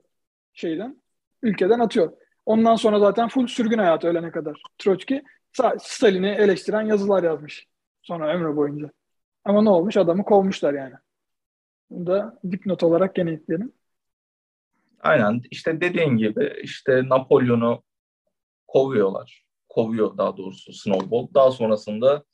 şeyden 0.52 1.02
ülkeden 1.42 1.80
atıyor. 1.80 2.12
Ondan 2.46 2.76
sonra 2.76 3.00
zaten 3.00 3.28
full 3.28 3.46
sürgün 3.46 3.78
hayatı 3.78 4.08
ölene 4.08 4.30
kadar. 4.30 4.62
Troçki 4.78 5.22
Stalin'i 5.78 6.28
eleştiren 6.28 6.82
yazılar 6.82 7.22
yazmış. 7.22 7.68
Sonra 8.02 8.34
ömrü 8.34 8.56
boyunca. 8.56 8.90
Ama 9.44 9.62
ne 9.62 9.70
olmuş? 9.70 9.96
Adamı 9.96 10.24
kovmuşlar 10.24 10.74
yani. 10.74 10.94
Bunu 11.90 12.06
da 12.06 12.40
dipnot 12.50 12.82
olarak 12.82 13.14
gene 13.14 13.30
ekleyelim. 13.30 13.72
Aynen 15.00 15.42
işte 15.50 15.80
dediğin 15.80 16.16
gibi 16.16 16.60
işte 16.62 17.08
Napolyon'u 17.08 17.82
kovuyorlar. 18.68 19.44
Kovuyor 19.68 20.18
daha 20.18 20.36
doğrusu 20.36 20.72
Snowball. 20.72 21.34
Daha 21.34 21.50
sonrasında 21.50 22.24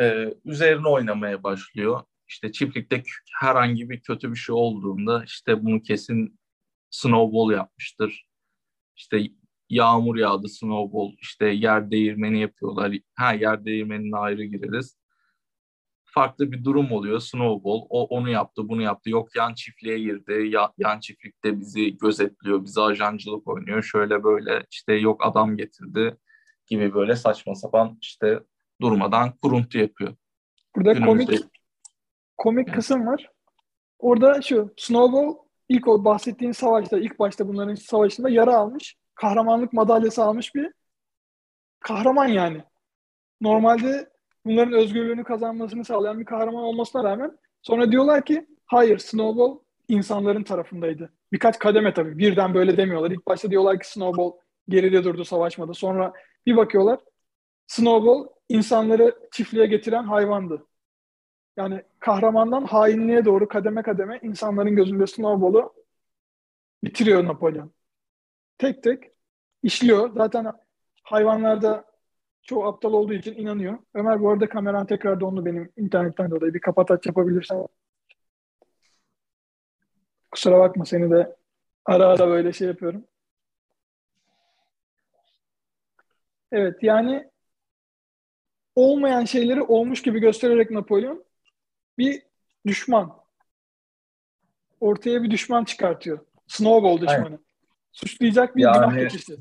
e, 0.00 0.34
üzerine 0.44 0.88
oynamaya 0.88 1.42
başlıyor. 1.42 2.00
İşte 2.28 2.52
çiftlikte 2.52 3.02
herhangi 3.40 3.90
bir 3.90 4.00
kötü 4.00 4.30
bir 4.30 4.36
şey 4.36 4.54
olduğunda 4.54 5.24
işte 5.24 5.64
bunu 5.64 5.82
kesin 5.82 6.38
Snowball 6.90 7.52
yapmıştır. 7.52 8.26
İşte 8.96 9.20
yağmur 9.70 10.16
yağdı 10.16 10.48
Snowball 10.48 11.12
işte 11.20 11.46
yer 11.46 11.90
değirmeni 11.90 12.40
yapıyorlar. 12.40 12.92
Ha 13.14 13.32
yer 13.32 13.64
değirmenine 13.64 14.16
ayrı 14.16 14.44
gireriz 14.44 14.98
farklı 16.18 16.52
bir 16.52 16.64
durum 16.64 16.92
oluyor. 16.92 17.20
Snowball 17.20 17.86
o 17.88 18.04
onu 18.04 18.30
yaptı, 18.30 18.68
bunu 18.68 18.82
yaptı. 18.82 19.10
Yok 19.10 19.36
yan 19.36 19.54
çiftliğe 19.54 19.98
girdi. 19.98 20.48
Ya, 20.50 20.72
yan 20.78 21.00
çiftlikte 21.00 21.60
bizi 21.60 21.98
gözetliyor, 21.98 22.64
bizi 22.64 22.80
ajancılık 22.80 23.48
oynuyor. 23.48 23.82
Şöyle 23.82 24.24
böyle 24.24 24.64
işte 24.70 24.92
yok 24.92 25.26
adam 25.26 25.56
getirdi 25.56 26.16
gibi 26.66 26.94
böyle 26.94 27.16
saçma 27.16 27.54
sapan 27.54 27.98
işte 28.00 28.40
durmadan 28.80 29.32
kuruntu 29.42 29.78
yapıyor. 29.78 30.14
Burada 30.76 30.92
Günümüzde... 30.92 31.24
komik 31.26 31.50
komik 32.36 32.74
kısım 32.74 33.06
var. 33.06 33.30
Orada 33.98 34.42
şu 34.42 34.74
Snowball 34.76 35.34
ilk 35.68 35.88
o 35.88 36.04
bahsettiğin 36.04 36.52
savaşta 36.52 36.98
ilk 36.98 37.18
başta 37.18 37.48
bunların 37.48 37.74
savaşında 37.74 38.30
yara 38.30 38.56
almış. 38.56 38.96
Kahramanlık 39.20 39.72
madalyası 39.72 40.22
almış 40.22 40.54
bir 40.54 40.72
kahraman 41.80 42.26
yani. 42.26 42.64
Normalde 43.40 44.10
bunların 44.46 44.72
özgürlüğünü 44.72 45.24
kazanmasını 45.24 45.84
sağlayan 45.84 46.20
bir 46.20 46.24
kahraman 46.24 46.62
olmasına 46.62 47.04
rağmen 47.04 47.38
sonra 47.62 47.92
diyorlar 47.92 48.24
ki 48.24 48.46
hayır 48.66 48.98
Snowball 48.98 49.58
insanların 49.88 50.42
tarafındaydı. 50.42 51.12
Birkaç 51.32 51.58
kademe 51.58 51.94
tabii 51.94 52.18
birden 52.18 52.54
böyle 52.54 52.76
demiyorlar. 52.76 53.10
İlk 53.10 53.26
başta 53.26 53.50
diyorlar 53.50 53.80
ki 53.80 53.90
Snowball 53.90 54.32
geride 54.68 55.04
durdu 55.04 55.24
savaşmadı. 55.24 55.74
Sonra 55.74 56.12
bir 56.46 56.56
bakıyorlar 56.56 57.00
Snowball 57.66 58.28
insanları 58.48 59.14
çiftliğe 59.32 59.66
getiren 59.66 60.04
hayvandı. 60.04 60.66
Yani 61.56 61.82
kahramandan 62.00 62.64
hainliğe 62.64 63.24
doğru 63.24 63.48
kademe 63.48 63.82
kademe 63.82 64.20
insanların 64.22 64.76
gözünde 64.76 65.06
Snowball'u 65.06 65.74
bitiriyor 66.84 67.24
Napolyon. 67.24 67.77
Tek 68.58 68.82
tek 68.82 69.12
işliyor. 69.62 70.12
Zaten 70.16 70.52
hayvanlarda 71.02 71.84
çoğu 72.42 72.66
aptal 72.66 72.92
olduğu 72.92 73.12
için 73.14 73.34
inanıyor. 73.34 73.78
Ömer 73.94 74.20
bu 74.20 74.30
arada 74.30 74.48
kameran 74.48 74.86
tekrar 74.86 75.20
dondu 75.20 75.44
benim 75.44 75.72
internetten 75.76 76.30
dolayı. 76.30 76.54
Bir 76.54 76.60
kapat 76.60 76.90
aç 76.90 77.06
yapabilirsen. 77.06 77.68
Kusura 80.30 80.58
bakma 80.58 80.84
seni 80.84 81.10
de 81.10 81.36
ara 81.84 82.06
ara 82.06 82.28
böyle 82.28 82.52
şey 82.52 82.68
yapıyorum. 82.68 83.04
Evet 86.52 86.82
yani 86.82 87.30
olmayan 88.76 89.24
şeyleri 89.24 89.62
olmuş 89.62 90.02
gibi 90.02 90.20
göstererek 90.20 90.70
Napolyon 90.70 91.24
bir 91.98 92.22
düşman. 92.66 93.18
Ortaya 94.80 95.22
bir 95.22 95.30
düşman 95.30 95.64
çıkartıyor. 95.64 96.18
Snowball 96.46 97.00
düşmanı. 97.00 97.24
Aynen. 97.24 97.47
Suçlayacak 97.92 98.56
bir 98.56 98.62
yani, 98.62 98.76
günah 98.76 98.94
keçisi. 98.96 99.38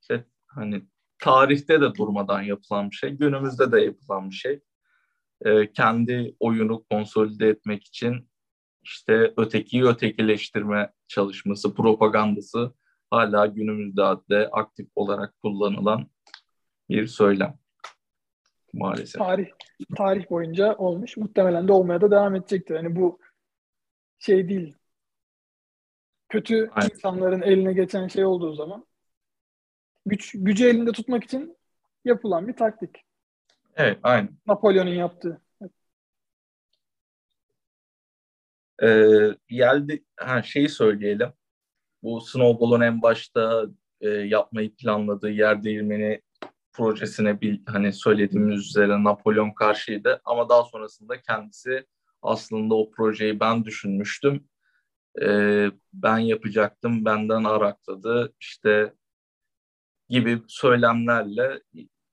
Işte, 0.00 0.24
hani 0.46 0.82
tarihte 1.18 1.80
de 1.80 1.94
durmadan 1.94 2.42
yapılan 2.42 2.90
bir 2.90 2.96
şey, 2.96 3.10
günümüzde 3.10 3.72
de 3.72 3.80
yapılan 3.80 4.30
bir 4.30 4.34
şey. 4.34 4.60
E, 5.44 5.72
kendi 5.72 6.36
oyunu 6.40 6.84
konsolide 6.90 7.48
etmek 7.48 7.84
için 7.84 8.30
işte 8.82 9.34
ötekiyi 9.36 9.84
ötekileştirme 9.84 10.92
çalışması, 11.08 11.74
propagandası 11.74 12.72
hala 13.10 13.46
günümüzde 13.46 14.02
de 14.30 14.48
aktif 14.52 14.88
olarak 14.94 15.42
kullanılan 15.42 16.10
bir 16.88 17.06
söylem 17.06 17.58
maalesef. 18.72 19.18
Tarih 19.18 19.46
tarih 19.96 20.30
boyunca 20.30 20.74
olmuş. 20.74 21.16
Muhtemelen 21.16 21.68
de 21.68 21.72
olmaya 21.72 22.00
da 22.00 22.10
devam 22.10 22.34
edecektir. 22.34 22.76
Hani 22.76 22.96
bu 22.96 23.20
şey 24.18 24.48
değil. 24.48 24.76
Kötü 26.30 26.70
Aynen. 26.72 26.90
insanların 26.94 27.42
eline 27.42 27.72
geçen 27.72 28.08
şey 28.08 28.24
olduğu 28.24 28.54
zaman 28.54 28.86
güç 30.06 30.32
gücü 30.34 30.66
elinde 30.66 30.92
tutmak 30.92 31.24
için 31.24 31.56
yapılan 32.04 32.48
bir 32.48 32.56
taktik. 32.56 32.90
Evet, 33.76 33.98
aynen. 34.02 34.38
Napolyon'un 34.46 34.90
yaptığı. 34.90 35.40
Ee, 38.82 39.28
geldi, 39.48 40.04
ha, 40.16 40.42
şeyi 40.42 40.68
söyleyelim. 40.68 41.32
Bu 42.02 42.20
Snowball'un 42.20 42.80
en 42.80 43.02
başta 43.02 43.66
e, 44.00 44.08
yapmayı 44.08 44.76
planladığı 44.76 45.30
yer 45.30 45.62
değirmeni 45.62 46.20
projesine 46.72 47.40
bir 47.40 47.62
hani 47.66 47.92
söylediğimiz 47.92 48.68
üzere 48.68 49.04
Napolyon 49.04 49.50
karşıydı 49.50 50.20
ama 50.24 50.48
daha 50.48 50.64
sonrasında 50.64 51.20
kendisi 51.20 51.86
aslında 52.22 52.74
o 52.74 52.90
projeyi 52.90 53.40
ben 53.40 53.64
düşünmüştüm. 53.64 54.44
Ee, 55.22 55.70
ben 55.92 56.18
yapacaktım, 56.18 57.04
benden 57.04 57.44
arakladı 57.44 58.34
işte 58.40 58.94
gibi 60.08 60.42
söylemlerle 60.48 61.60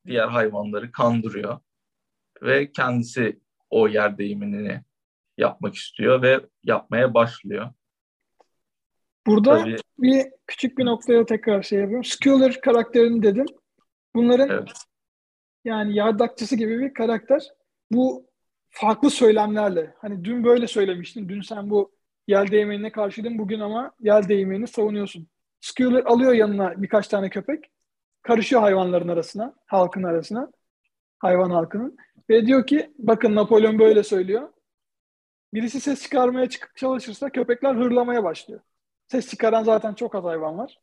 diğer 0.06 0.28
hayvanları 0.28 0.92
kandırıyor 0.92 1.60
ve 2.42 2.72
kendisi 2.72 3.40
o 3.70 3.88
yer 3.88 4.18
değiminini 4.18 4.82
yapmak 5.38 5.76
istiyor 5.76 6.22
ve 6.22 6.40
yapmaya 6.64 7.14
başlıyor. 7.14 7.74
Burada 9.28 9.60
Tabii, 9.60 9.78
bir 9.98 10.26
küçük 10.48 10.78
bir 10.78 10.86
noktaya 10.86 11.26
tekrar 11.26 11.64
şey 11.64 11.80
yapıyorum. 11.80 12.04
Skewer 12.04 12.62
karakterini 12.62 13.24
dedim. 13.24 13.46
Bunların 14.16 14.50
evet. 14.50 14.72
yani 15.66 15.96
yardakçısı 15.96 16.56
gibi 16.56 16.80
bir 16.80 16.94
karakter. 16.94 17.44
Bu 17.92 18.28
farklı 18.70 19.10
söylemlerle. 19.10 19.94
Hani 19.98 20.24
dün 20.26 20.44
böyle 20.44 20.68
söylemiştin. 20.68 21.30
Dün 21.30 21.42
sen 21.42 21.70
bu 21.70 21.97
yel 22.28 22.52
değmenine 22.52 22.92
karşıydın. 22.92 23.38
Bugün 23.38 23.60
ama 23.60 23.92
yel 24.00 24.30
değmenini 24.30 24.68
savunuyorsun. 24.68 25.28
Skewer 25.62 26.04
alıyor 26.06 26.34
yanına 26.34 26.82
birkaç 26.82 27.08
tane 27.08 27.30
köpek. 27.30 27.72
Karışıyor 28.22 28.62
hayvanların 28.62 29.08
arasına, 29.08 29.56
halkın 29.66 30.04
arasına. 30.04 30.52
Hayvan 31.20 31.50
halkının. 31.50 31.98
Ve 32.30 32.46
diyor 32.46 32.68
ki 32.68 32.94
bakın 32.98 33.36
Napolyon 33.36 33.80
böyle 33.80 34.04
söylüyor. 34.04 34.50
Birisi 35.54 35.82
ses 35.82 36.04
çıkarmaya 36.04 36.50
çıkıp 36.50 36.76
çalışırsa 36.78 37.30
köpekler 37.30 37.76
hırlamaya 37.76 38.24
başlıyor. 38.24 38.62
Ses 39.08 39.30
çıkaran 39.30 39.63
zaten 39.63 39.94
çok 39.94 40.16
az 40.16 40.24
hayvan 40.24 40.58
var. 40.58 40.80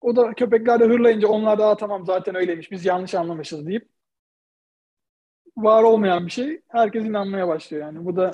O 0.00 0.16
da 0.16 0.34
köpekler 0.34 0.80
de 0.80 0.84
hırlayınca 0.84 1.28
onlar 1.28 1.58
da 1.58 1.76
tamam 1.76 2.06
zaten 2.06 2.34
öyleymiş 2.34 2.70
biz 2.70 2.84
yanlış 2.84 3.14
anlamışız 3.14 3.66
deyip 3.66 3.88
var 5.56 5.82
olmayan 5.82 6.26
bir 6.26 6.30
şey 6.30 6.62
herkes 6.68 7.04
inanmaya 7.04 7.48
başlıyor 7.48 7.82
yani. 7.86 8.04
Bu 8.04 8.16
da 8.16 8.30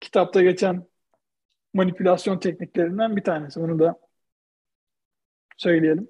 kitapta 0.00 0.42
geçen 0.42 0.86
manipülasyon 1.74 2.38
tekniklerinden 2.38 3.16
bir 3.16 3.24
tanesi. 3.24 3.60
Bunu 3.60 3.78
da 3.78 4.00
söyleyelim. 5.56 6.08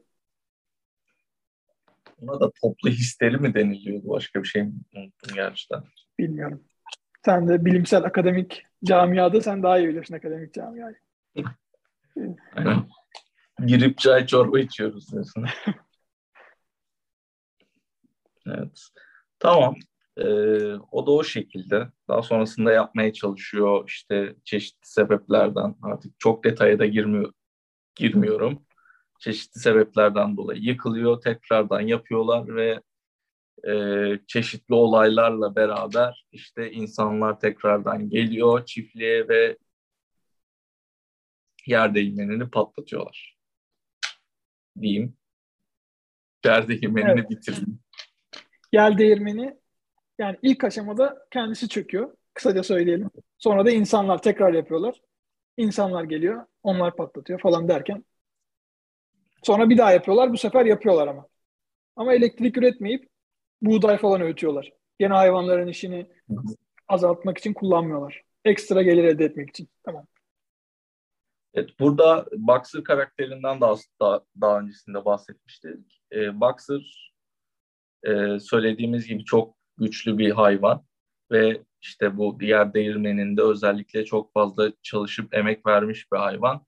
Buna 2.20 2.40
da 2.40 2.51
toplu 2.62 2.90
histeri 2.90 3.37
mi 3.38 3.55
deniliyordu? 3.55 4.09
Başka 4.09 4.42
bir 4.42 4.48
şey 4.48 4.62
mi 4.62 4.72
unuttum 4.96 5.35
gerçekten. 5.35 5.83
Bilmiyorum. 6.18 6.64
Sen 7.25 7.48
de 7.48 7.64
bilimsel 7.64 8.05
akademik 8.05 8.62
camiada 8.85 9.40
sen 9.40 9.62
daha 9.62 9.79
iyi 9.79 9.88
bilirsin 9.88 10.14
akademik 10.14 10.55
camiayı. 10.55 10.96
Aynen. 12.57 12.88
Girip 13.66 13.98
çay 13.98 14.27
çorba 14.27 14.59
içiyoruz 14.61 15.12
diyorsun. 15.12 15.46
evet. 18.46 18.88
Tamam. 19.38 19.75
Ee, 20.16 20.25
o 20.90 21.07
da 21.07 21.11
o 21.11 21.25
şekilde. 21.25 21.88
Daha 22.09 22.22
sonrasında 22.22 22.72
yapmaya 22.72 23.12
çalışıyor. 23.12 23.85
İşte 23.88 24.37
çeşitli 24.44 24.87
sebeplerden 24.88 25.75
artık 25.83 26.20
çok 26.20 26.44
detaya 26.44 26.79
da 26.79 26.87
girmiyor, 26.87 27.33
girmiyorum. 27.94 28.62
Çeşitli 29.20 29.61
sebeplerden 29.61 30.37
dolayı 30.37 30.61
yıkılıyor. 30.61 31.20
Tekrardan 31.20 31.81
yapıyorlar 31.81 32.57
ve 32.57 32.81
e, 33.68 33.75
çeşitli 34.27 34.75
olaylarla 34.75 35.57
beraber 35.57 36.27
işte 36.33 36.72
insanlar 36.72 37.40
tekrardan 37.40 38.11
geliyor 38.11 38.66
çiftliğe 38.66 39.29
ve 39.29 39.57
yer 41.66 41.94
değirmenini 41.94 42.51
patlatıyorlar. 42.51 43.38
Diyeyim. 44.81 45.16
Yer 46.44 46.68
değirmenini 46.68 47.20
evet. 47.20 47.31
bitireyim. 47.31 47.81
Yer 48.72 48.98
değirmeni 48.98 49.62
yani 50.18 50.38
ilk 50.42 50.64
aşamada 50.64 51.27
kendisi 51.31 51.68
çöküyor. 51.68 52.16
Kısaca 52.35 52.62
söyleyelim. 52.62 53.11
Sonra 53.38 53.66
da 53.66 53.70
insanlar 53.70 54.22
tekrar 54.22 54.53
yapıyorlar. 54.53 55.01
İnsanlar 55.57 56.05
geliyor. 56.05 56.46
Onlar 56.62 56.96
patlatıyor 56.96 57.40
falan 57.40 57.68
derken. 57.68 58.05
Sonra 59.42 59.70
bir 59.70 59.79
daha 59.79 59.92
yapıyorlar. 59.92 60.33
Bu 60.33 60.37
sefer 60.37 60.64
yapıyorlar 60.64 61.09
ama. 61.09 61.29
Ama 61.96 62.14
elektrik 62.14 62.59
üretmeyip 62.59 63.09
buğday 63.62 63.98
falan 63.98 64.20
öğütüyorlar. 64.20 64.72
Gene 64.98 65.12
hayvanların 65.12 65.68
işini 65.68 66.07
azaltmak 66.88 67.38
için 67.38 67.53
kullanmıyorlar. 67.53 68.22
Ekstra 68.44 68.83
gelir 68.83 69.05
elde 69.05 69.25
etmek 69.25 69.51
için. 69.51 69.68
Tamam. 69.83 70.07
Evet, 71.55 71.70
burada 71.81 72.27
Boxer 72.33 72.85
karakterinden 72.85 73.61
daha, 73.61 73.75
daha, 74.01 74.20
daha 74.40 74.59
öncesinde 74.61 75.05
bahsetmiştik. 75.05 76.03
Ee, 76.12 76.40
Boxer 76.40 77.12
e, 78.05 78.40
söylediğimiz 78.40 79.07
gibi 79.07 79.25
çok 79.25 79.57
güçlü 79.78 80.18
bir 80.18 80.30
hayvan 80.30 80.85
ve 81.30 81.62
işte 81.80 82.16
bu 82.16 82.40
diğer 82.40 82.74
değirmeninde 82.74 83.42
özellikle 83.42 84.04
çok 84.04 84.32
fazla 84.32 84.72
çalışıp 84.82 85.35
emek 85.35 85.66
vermiş 85.66 86.12
bir 86.12 86.18
hayvan 86.18 86.66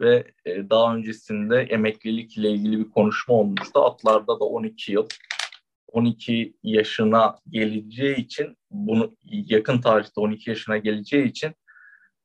ve 0.00 0.32
e, 0.44 0.70
daha 0.70 0.96
öncesinde 0.96 1.60
emeklilik 1.60 2.38
ile 2.38 2.50
ilgili 2.50 2.78
bir 2.78 2.90
konuşma 2.90 3.34
olmuştu. 3.34 3.84
Atlarda 3.84 4.40
da 4.40 4.44
12 4.44 4.92
yıl 4.92 5.08
12 5.88 6.56
yaşına 6.62 7.38
geleceği 7.50 8.16
için 8.16 8.56
bunu 8.70 9.16
yakın 9.24 9.80
tarihte 9.80 10.20
12 10.20 10.50
yaşına 10.50 10.76
geleceği 10.76 11.24
için 11.24 11.52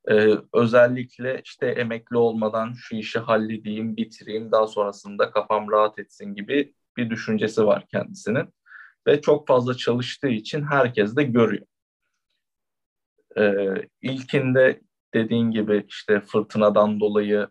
e, 0.09 0.27
özellikle 0.53 1.41
işte 1.45 1.67
emekli 1.67 2.17
olmadan 2.17 2.73
şu 2.73 2.95
işi 2.95 3.19
halledeyim, 3.19 3.97
bitireyim, 3.97 4.51
daha 4.51 4.67
sonrasında 4.67 5.31
kafam 5.31 5.71
rahat 5.71 5.99
etsin 5.99 6.35
gibi 6.35 6.73
bir 6.97 7.09
düşüncesi 7.09 7.65
var 7.65 7.85
kendisinin. 7.87 8.53
Ve 9.07 9.21
çok 9.21 9.47
fazla 9.47 9.73
çalıştığı 9.73 10.29
için 10.29 10.63
herkes 10.63 11.15
de 11.15 11.23
görüyor. 11.23 11.65
E, 13.37 13.65
ilkinde 14.01 14.81
dediğin 15.13 15.51
gibi 15.51 15.85
işte 15.87 16.21
fırtınadan 16.21 16.99
dolayı 16.99 17.47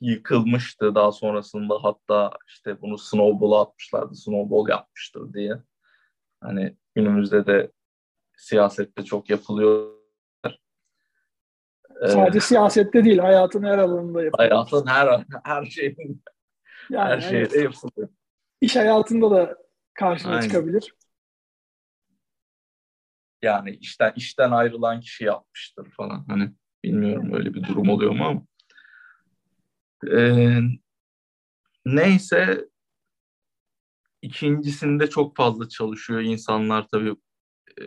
yıkılmıştı. 0.00 0.94
Daha 0.94 1.12
sonrasında 1.12 1.74
hatta 1.82 2.30
işte 2.48 2.80
bunu 2.82 2.98
snowball 2.98 3.52
atmışlardı. 3.52 4.14
Snowball 4.14 4.68
yapmıştır 4.68 5.32
diye. 5.32 5.54
Hani 6.40 6.76
günümüzde 6.94 7.46
de 7.46 7.72
siyasette 8.36 9.04
çok 9.04 9.30
yapılıyor. 9.30 10.00
Sadece 12.06 12.38
ee, 12.38 12.40
siyasette 12.40 13.04
değil, 13.04 13.18
hayatın 13.18 13.62
her 13.62 13.78
alanında 13.78 14.24
yapılıyor. 14.24 14.50
Hayatın 14.50 14.86
her 14.86 15.24
her 15.44 15.64
şeyin 15.64 16.22
yani, 16.90 17.10
her 17.10 17.20
şeyde 17.20 17.48
evet. 17.54 17.64
yapılıyor. 17.64 18.08
İş 18.60 18.76
hayatında 18.76 19.30
da 19.30 19.56
karşına 19.94 20.30
Aynen. 20.30 20.48
çıkabilir. 20.48 20.94
Yani 23.42 23.70
işten 23.70 24.12
işten 24.16 24.50
ayrılan 24.50 25.00
kişi 25.00 25.24
yapmıştır 25.24 25.90
falan. 25.90 26.24
Hani 26.28 26.52
bilmiyorum 26.84 27.32
öyle 27.32 27.54
bir 27.54 27.64
durum 27.64 27.88
oluyor 27.88 28.12
mu 28.12 28.24
ama. 28.24 28.42
Ee, 30.16 30.60
neyse 31.86 32.68
ikincisinde 34.22 35.10
çok 35.10 35.36
fazla 35.36 35.68
çalışıyor 35.68 36.20
insanlar 36.20 36.88
tabii 36.88 37.16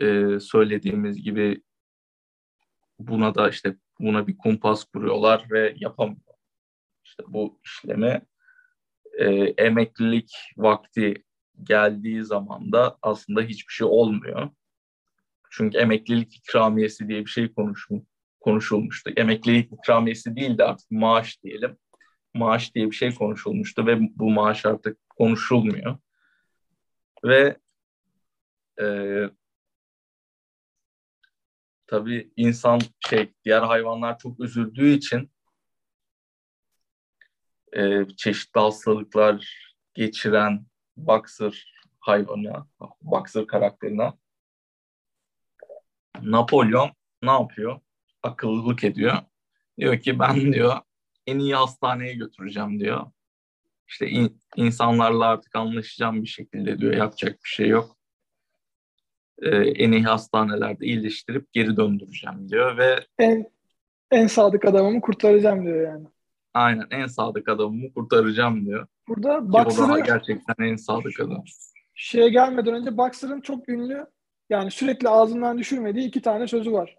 e, 0.00 0.40
söylediğimiz 0.40 1.22
gibi 1.22 1.62
buna 2.98 3.34
da 3.34 3.48
işte 3.48 3.76
buna 4.00 4.26
bir 4.26 4.38
kumpas 4.38 4.84
kuruyorlar 4.84 5.46
ve 5.50 5.74
yapamıyor. 5.76 6.20
İşte 7.04 7.22
bu 7.28 7.60
işlemi 7.64 8.22
e, 9.18 9.26
emeklilik 9.58 10.32
vakti 10.56 11.24
geldiği 11.62 12.24
zaman 12.24 12.72
da 12.72 12.98
aslında 13.02 13.42
hiçbir 13.42 13.72
şey 13.72 13.86
olmuyor. 13.86 14.50
Çünkü 15.50 15.78
emeklilik 15.78 16.36
ikramiyesi 16.36 17.08
diye 17.08 17.20
bir 17.20 17.30
şey 17.30 17.52
konuşmu, 17.54 18.06
konuşulmuştu. 18.40 19.10
Emeklilik 19.16 19.72
ikramiyesi 19.72 20.36
değil 20.36 20.58
de 20.58 20.64
artık 20.64 20.90
maaş 20.90 21.42
diyelim 21.42 21.76
maaş 22.34 22.74
diye 22.74 22.90
bir 22.90 22.96
şey 22.96 23.14
konuşulmuştu 23.14 23.86
ve 23.86 23.98
bu 24.00 24.30
maaş 24.30 24.66
artık 24.66 25.08
konuşulmuyor. 25.08 25.98
Ve 27.24 27.58
e, 28.80 28.86
tabii 31.86 32.32
insan 32.36 32.80
şey 33.08 33.34
diğer 33.44 33.62
hayvanlar 33.62 34.18
çok 34.18 34.40
üzüldüğü 34.40 34.88
için 34.88 35.30
e, 37.76 38.04
çeşitli 38.16 38.60
hastalıklar 38.60 39.58
geçiren 39.94 40.66
Boxer 40.96 41.74
hayvanı, 42.00 42.66
Boxer 43.02 43.46
karakterine 43.46 44.12
Napolyon 46.22 46.90
ne 47.22 47.30
yapıyor? 47.30 47.80
Akıllılık 48.22 48.84
ediyor. 48.84 49.14
Diyor 49.78 50.00
ki 50.00 50.18
ben 50.18 50.52
diyor 50.52 50.76
en 51.26 51.38
iyi 51.38 51.54
hastaneye 51.54 52.14
götüreceğim 52.14 52.80
diyor. 52.80 53.06
İşte 53.88 54.08
in, 54.10 54.42
insanlarla 54.56 55.26
artık 55.26 55.56
anlaşacağım 55.56 56.22
bir 56.22 56.26
şekilde 56.28 56.78
diyor. 56.78 56.94
Yapacak 56.94 57.32
bir 57.44 57.48
şey 57.48 57.68
yok. 57.68 57.96
e, 59.42 59.48
en 59.56 59.92
iyi 59.92 60.02
hastanelerde 60.04 60.86
iyileştirip 60.86 61.52
geri 61.52 61.76
döndüreceğim 61.76 62.48
diyor 62.48 62.78
ve 62.78 63.06
En 63.18 63.46
en 64.10 64.26
sadık 64.26 64.64
adamımı 64.64 65.00
kurtaracağım 65.00 65.66
diyor 65.66 65.88
yani. 65.88 66.06
Aynen 66.54 66.86
en 66.90 67.06
sadık 67.06 67.48
adamımı 67.48 67.92
kurtaracağım 67.92 68.66
diyor. 68.66 68.86
Burada 69.08 69.52
Boxer'ı 69.52 70.00
gerçekten 70.00 70.64
en 70.64 70.76
sadık 70.76 71.20
adam. 71.20 71.44
şeye 71.94 72.28
gelmeden 72.28 72.74
önce 72.74 72.96
Boxer'ın 72.96 73.40
çok 73.40 73.68
ünlü 73.68 74.06
yani 74.50 74.70
sürekli 74.70 75.08
ağzından 75.08 75.58
düşürmediği 75.58 76.08
iki 76.08 76.22
tane 76.22 76.46
sözü 76.46 76.72
var. 76.72 76.96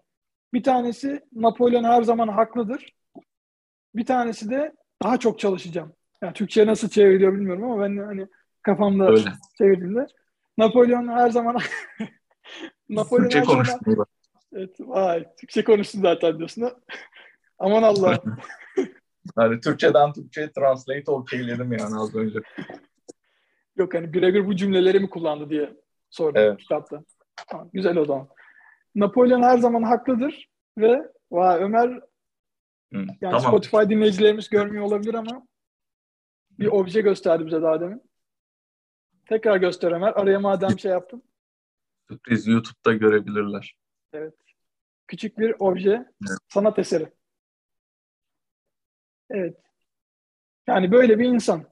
Bir 0.54 0.62
tanesi 0.62 1.20
Napolyon 1.32 1.84
her 1.84 2.02
zaman 2.02 2.28
haklıdır. 2.28 2.94
Bir 3.94 4.06
tanesi 4.06 4.50
de 4.50 4.72
daha 5.02 5.18
çok 5.18 5.38
çalışacağım. 5.38 5.92
Yani 6.22 6.32
Türkçe'ye 6.32 6.66
nasıl 6.66 6.88
çevriliyor 6.88 7.32
bilmiyorum 7.32 7.64
ama 7.64 7.82
ben 7.82 7.96
hani 7.96 8.26
kafamda 8.62 9.10
Öyle. 9.10 9.32
çevirdiğimde 9.58 10.06
Napolyon 10.58 11.08
her 11.08 11.30
zaman 11.30 11.56
Napolyon 12.88 13.28
Türkçe 13.28 13.54
her 13.54 13.64
zaman 13.64 14.06
evet, 14.52 14.76
vay 14.80 15.26
Türkçe 15.40 15.64
konuşsun 15.64 16.00
zaten 16.00 16.38
diyorsun. 16.38 16.70
Aman 17.58 17.82
Allah. 17.82 18.22
Yani 19.38 19.60
Türkçeden 19.60 20.12
Türkçe'ye 20.12 20.52
translate 20.52 21.10
okeyledim 21.10 21.72
yani 21.72 21.96
az 21.96 22.14
önce. 22.14 22.38
Yok 23.76 23.94
hani 23.94 24.12
birebir 24.12 24.46
bu 24.46 24.56
cümleleri 24.56 25.00
mi 25.00 25.10
kullandı 25.10 25.50
diye 25.50 25.76
sordum 26.10 26.42
Evet. 26.42 26.58
kitapta. 26.58 27.04
Tamam, 27.48 27.70
güzel 27.72 27.96
o 27.96 28.04
zaman. 28.04 28.28
Napolyon 28.94 29.42
her 29.42 29.58
zaman 29.58 29.82
haklıdır 29.82 30.48
ve 30.78 31.12
vay 31.30 31.62
Ömer 31.62 31.88
Hı, 32.92 32.98
yani 32.98 33.16
tamam. 33.20 33.40
Spotify 33.40 33.90
dinleyicilerimiz 33.90 34.48
görmüyor 34.48 34.84
olabilir 34.84 35.14
ama 35.14 35.46
bir 36.50 36.66
obje 36.66 37.00
gösterdi 37.00 37.46
bize 37.46 37.62
daha 37.62 37.80
demin. 37.80 38.02
Tekrar 39.28 39.56
göster 39.56 39.92
Ömer. 39.92 40.12
Araya 40.16 40.40
madem 40.40 40.78
şey 40.78 40.90
yaptım. 40.90 41.22
Sürpriz 42.08 42.46
YouTube'da 42.46 42.92
görebilirler. 42.92 43.76
Küçük 45.06 45.38
bir 45.38 45.54
obje, 45.58 45.90
Evet. 45.90 46.38
sanat 46.48 46.78
eseri. 46.78 47.12
Evet. 49.30 49.56
Yani 50.66 50.92
böyle 50.92 51.18
bir 51.18 51.24
insan. 51.24 51.64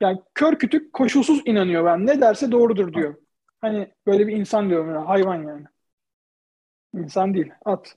Yani 0.00 0.22
kör 0.34 0.58
kütük 0.58 0.92
koşulsuz 0.92 1.42
inanıyor 1.44 1.84
ben. 1.84 2.06
Ne 2.06 2.20
derse 2.20 2.52
doğrudur 2.52 2.92
diyor. 2.94 3.14
Hani 3.60 3.94
böyle 4.06 4.26
bir 4.26 4.36
insan 4.36 4.70
diyorum 4.70 4.94
ya. 4.94 5.08
Hayvan 5.08 5.42
yani. 5.42 5.66
İnsan 6.94 7.34
değil. 7.34 7.52
At. 7.64 7.96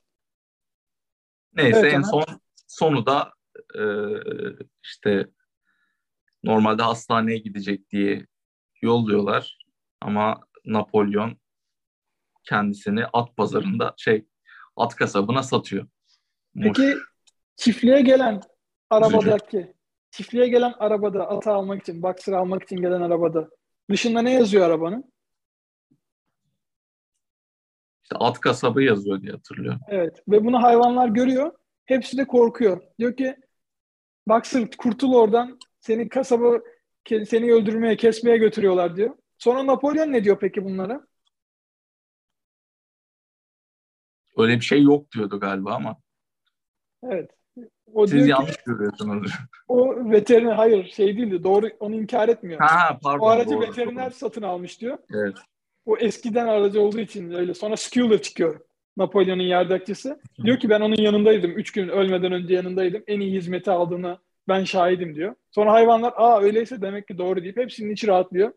Neyse 1.54 1.80
Evet, 1.80 1.94
en 1.94 1.98
Ömer. 1.98 2.04
son 2.04 2.26
sonu 2.68 3.06
da 3.06 3.34
e, 3.76 3.84
işte 4.84 5.28
normalde 6.44 6.84
hastaneye 6.84 7.38
gidecek 7.38 7.90
diye 7.90 8.28
yolluyorlar 8.82 9.58
ama 10.02 10.42
Napolyon 10.66 11.38
kendisini 12.44 13.06
at 13.06 13.36
pazarında 13.38 13.94
şey 13.98 14.26
at 14.76 14.96
kasabına 14.96 15.44
satıyor. 15.44 15.88
Peki 16.62 16.96
çiftliğe 17.56 18.02
gelen 18.02 18.42
arabadaki 18.94 19.74
çiftliğe 20.12 20.48
gelen 20.48 20.74
arabada 20.80 21.30
atı 21.30 21.52
almak 21.52 21.82
için, 21.82 22.04
boxer 22.04 22.34
almak 22.34 22.64
için 22.64 22.78
gelen 22.78 23.02
arabada 23.02 23.50
dışında 23.92 24.22
ne 24.22 24.34
yazıyor 24.34 24.66
arabanın? 24.66 25.14
İşte 28.04 28.16
at 28.20 28.40
kasabı 28.40 28.84
yazıyor 28.84 29.22
diye 29.22 29.32
hatırlıyorum. 29.32 29.80
Evet. 29.88 30.24
Ve 30.28 30.46
bunu 30.46 30.64
hayvanlar 30.64 31.08
görüyor. 31.08 31.52
Hepsi 31.86 32.18
de 32.18 32.28
korkuyor. 32.28 32.82
Diyor 33.00 33.16
ki 33.18 33.36
Boxer 34.28 34.72
kurtul 34.78 35.14
oradan. 35.14 35.60
Seni 35.80 36.10
kasaba 36.10 36.60
seni 37.08 37.54
öldürmeye, 37.54 37.98
kesmeye 37.98 38.38
götürüyorlar 38.38 38.96
diyor. 38.96 39.18
Sonra 39.38 39.68
Napolyon 39.68 40.12
ne 40.12 40.24
diyor 40.24 40.40
peki 40.40 40.66
bunlara? 40.66 41.08
Öyle 44.38 44.56
bir 44.56 44.62
şey 44.62 44.82
yok 44.82 45.12
diyordu 45.12 45.40
galiba 45.40 45.76
ama 45.76 45.98
Evet. 47.04 47.32
O 47.94 48.08
siz 48.08 48.14
diyor 48.14 48.26
ki 48.26 48.32
yanlış 48.32 48.58
görüyorsunuz. 48.66 49.32
o 49.68 49.96
veteriner 50.12 50.54
hayır 50.54 50.86
şey 50.90 51.18
değildi. 51.18 51.44
Doğru 51.44 51.70
onu 51.80 51.96
inkar 51.96 52.30
etmiyor. 52.30 52.60
ha 52.60 53.00
pardon. 53.04 53.26
o 53.26 53.28
aracı 53.28 53.50
doğru, 53.50 53.62
veteriner 53.62 54.06
doğru. 54.06 54.14
satın 54.14 54.42
almış 54.42 54.82
diyor. 54.82 54.98
Evet. 55.14 55.38
O 55.86 55.98
eskiden 55.98 56.48
aracı 56.48 56.82
olduğu 56.82 57.00
için 57.00 57.32
öyle. 57.34 57.54
Sonra 57.54 57.78
Sculler 57.78 58.22
çıkıyor. 58.22 58.60
Napolyon'un 58.98 59.44
yardakçısı. 59.44 60.20
Diyor 60.44 60.60
ki 60.60 60.70
ben 60.70 60.82
onun 60.82 60.96
yanındaydım. 61.02 61.52
Üç 61.52 61.72
gün 61.72 61.88
ölmeden 61.88 62.32
önce 62.32 62.54
yanındaydım. 62.54 63.04
En 63.08 63.20
iyi 63.20 63.34
hizmeti 63.34 63.72
aldığına 63.72 64.20
ben 64.48 64.64
şahidim 64.64 65.16
diyor. 65.16 65.36
Sonra 65.52 65.72
hayvanlar 65.72 66.14
aa 66.16 66.42
öyleyse 66.42 66.82
demek 66.82 67.08
ki 67.08 67.18
doğru 67.18 67.44
deyip 67.44 67.58
hepsinin 67.58 67.94
içi 67.94 68.08
rahatlıyor. 68.08 68.54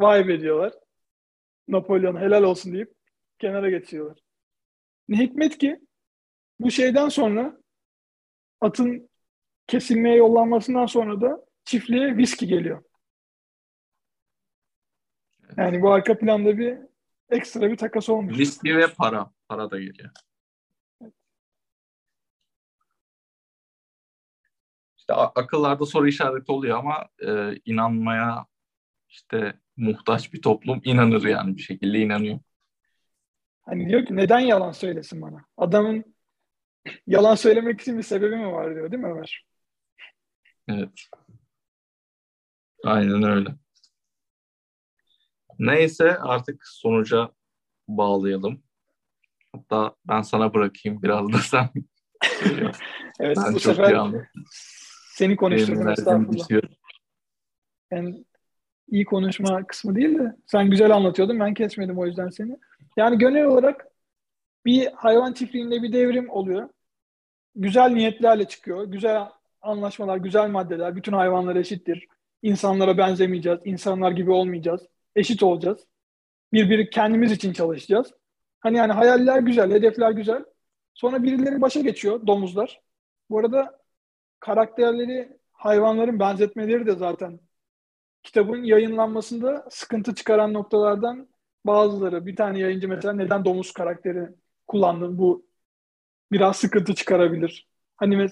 Vay 0.00 0.28
be 0.28 0.40
diyorlar. 0.40 0.72
Napolyon 1.68 2.16
helal 2.16 2.42
olsun 2.42 2.72
deyip 2.72 2.94
kenara 3.38 3.70
geçiyorlar. 3.70 4.18
Ne 5.08 5.18
hikmet 5.18 5.58
ki 5.58 5.80
bu 6.60 6.70
şeyden 6.70 7.08
sonra 7.08 7.56
atın 8.64 9.10
kesilmeye 9.66 10.16
yollanmasından 10.16 10.86
sonra 10.86 11.20
da 11.20 11.44
çiftliğe 11.64 12.16
viski 12.16 12.46
geliyor. 12.46 12.82
Yani 15.56 15.82
bu 15.82 15.92
arka 15.92 16.18
planda 16.18 16.58
bir 16.58 16.78
ekstra 17.30 17.70
bir 17.70 17.76
takas 17.76 18.08
olmuş. 18.08 18.38
Viski 18.38 18.76
ve 18.76 18.86
para. 18.86 19.30
Para 19.48 19.70
da 19.70 19.78
geliyor. 19.78 20.10
İşte 24.96 25.14
akıllarda 25.14 25.86
soru 25.86 26.08
işareti 26.08 26.52
oluyor 26.52 26.78
ama 26.78 27.08
e, 27.26 27.60
inanmaya 27.64 28.46
işte 29.08 29.54
muhtaç 29.76 30.32
bir 30.32 30.42
toplum 30.42 30.80
inanır 30.84 31.24
yani 31.24 31.56
bir 31.56 31.62
şekilde 31.62 31.98
inanıyor. 31.98 32.38
Hani 33.62 33.88
diyor 33.88 34.06
ki 34.06 34.16
neden 34.16 34.38
yalan 34.38 34.72
söylesin 34.72 35.22
bana? 35.22 35.44
Adamın 35.56 36.13
yalan 37.06 37.34
söylemek 37.34 37.80
için 37.80 37.98
bir 37.98 38.02
sebebi 38.02 38.36
mi 38.36 38.52
var 38.52 38.74
diyor 38.74 38.92
değil 38.92 39.02
mi 39.02 39.08
Ömer? 39.08 39.46
Evet. 40.68 41.08
Aynen 42.84 43.22
öyle. 43.22 43.50
Neyse 45.58 46.18
artık 46.18 46.66
sonuca 46.66 47.30
bağlayalım. 47.88 48.62
Hatta 49.52 49.94
ben 50.08 50.22
sana 50.22 50.54
bırakayım 50.54 51.02
biraz 51.02 51.32
da 51.32 51.38
sen. 51.38 51.68
Evet 53.20 53.38
ben 53.46 53.54
bu 53.54 53.60
sefer 53.60 53.96
seni 55.12 55.36
konuşturdum 55.36 55.88
estağfurullah. 55.88 56.48
Yani 57.90 58.24
iyi 58.88 59.04
konuşma 59.04 59.66
kısmı 59.66 59.94
değil 59.94 60.18
de 60.18 60.36
sen 60.46 60.70
güzel 60.70 60.90
anlatıyordun 60.90 61.40
ben 61.40 61.54
kesmedim 61.54 61.98
o 61.98 62.06
yüzden 62.06 62.28
seni. 62.28 62.58
Yani 62.96 63.18
genel 63.18 63.44
olarak 63.44 63.86
bir 64.66 64.86
hayvan 64.92 65.32
çiftliğinde 65.32 65.82
bir 65.82 65.92
devrim 65.92 66.30
oluyor. 66.30 66.68
Güzel 67.54 67.90
niyetlerle 67.90 68.48
çıkıyor. 68.48 68.84
Güzel 68.84 69.28
anlaşmalar, 69.62 70.16
güzel 70.16 70.50
maddeler. 70.50 70.96
Bütün 70.96 71.12
hayvanlar 71.12 71.56
eşittir. 71.56 72.08
İnsanlara 72.42 72.98
benzemeyeceğiz. 72.98 73.60
insanlar 73.64 74.10
gibi 74.12 74.30
olmayacağız. 74.30 74.86
Eşit 75.16 75.42
olacağız. 75.42 75.86
Birbiri 76.52 76.90
kendimiz 76.90 77.32
için 77.32 77.52
çalışacağız. 77.52 78.12
Hani 78.60 78.76
yani 78.76 78.92
hayaller 78.92 79.38
güzel, 79.38 79.70
hedefler 79.70 80.10
güzel. 80.10 80.44
Sonra 80.94 81.22
birileri 81.22 81.60
başa 81.60 81.80
geçiyor, 81.80 82.26
domuzlar. 82.26 82.80
Bu 83.30 83.38
arada 83.38 83.80
karakterleri 84.40 85.38
hayvanların 85.52 86.20
benzetmeleri 86.20 86.86
de 86.86 86.94
zaten 86.94 87.40
kitabın 88.22 88.62
yayınlanmasında 88.64 89.66
sıkıntı 89.70 90.14
çıkaran 90.14 90.52
noktalardan 90.52 91.28
bazıları. 91.66 92.26
Bir 92.26 92.36
tane 92.36 92.58
yayıncı 92.58 92.88
mesela 92.88 93.14
neden 93.14 93.44
domuz 93.44 93.72
karakteri 93.72 94.28
kullandın 94.74 95.18
bu 95.18 95.46
biraz 96.32 96.56
sıkıntı 96.56 96.94
çıkarabilir. 96.94 97.68
Hani 97.96 98.26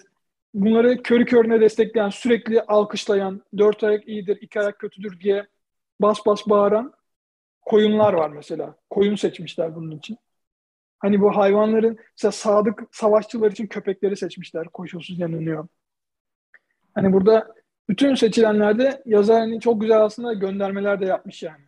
bunları 0.54 1.02
körü 1.02 1.24
körüne 1.24 1.60
destekleyen, 1.60 2.08
sürekli 2.08 2.62
alkışlayan, 2.62 3.42
dört 3.58 3.84
ayak 3.84 4.08
iyidir, 4.08 4.38
iki 4.40 4.60
ayak 4.60 4.78
kötüdür 4.78 5.20
diye 5.20 5.46
bas 6.00 6.26
bas 6.26 6.48
bağıran 6.48 6.92
koyunlar 7.60 8.12
var 8.12 8.30
mesela. 8.30 8.76
Koyun 8.90 9.16
seçmişler 9.16 9.74
bunun 9.74 9.90
için. 9.90 10.18
Hani 10.98 11.20
bu 11.20 11.36
hayvanların 11.36 11.98
mesela 12.16 12.32
sadık 12.32 12.82
savaşçılar 12.92 13.50
için 13.50 13.66
köpekleri 13.66 14.16
seçmişler. 14.16 14.68
Koşulsuz 14.68 15.18
yanılıyor. 15.18 15.68
Hani 16.94 17.12
burada 17.12 17.54
bütün 17.88 18.14
seçilenlerde 18.14 19.02
yazar 19.06 19.60
çok 19.60 19.80
güzel 19.80 20.00
aslında 20.04 20.32
göndermeler 20.32 21.00
de 21.00 21.04
yapmış 21.04 21.42
yani. 21.42 21.64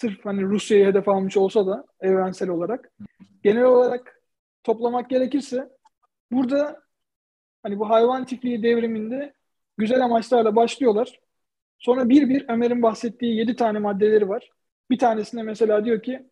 Sırf 0.00 0.24
hani 0.24 0.42
Rusya'yı 0.42 0.86
hedef 0.86 1.08
almış 1.08 1.36
olsa 1.36 1.66
da 1.66 1.86
evrensel 2.00 2.48
olarak. 2.48 2.92
Genel 3.42 3.64
olarak 3.64 4.22
toplamak 4.64 5.10
gerekirse 5.10 5.68
burada 6.32 6.82
hani 7.62 7.78
bu 7.78 7.90
hayvan 7.90 8.24
çiftliği 8.24 8.62
devriminde 8.62 9.34
güzel 9.78 10.04
amaçlarla 10.04 10.56
başlıyorlar. 10.56 11.20
Sonra 11.78 12.08
bir 12.08 12.28
bir 12.28 12.48
Ömer'in 12.48 12.82
bahsettiği 12.82 13.36
yedi 13.36 13.56
tane 13.56 13.78
maddeleri 13.78 14.28
var. 14.28 14.50
Bir 14.90 14.98
tanesinde 14.98 15.42
mesela 15.42 15.84
diyor 15.84 16.02
ki 16.02 16.26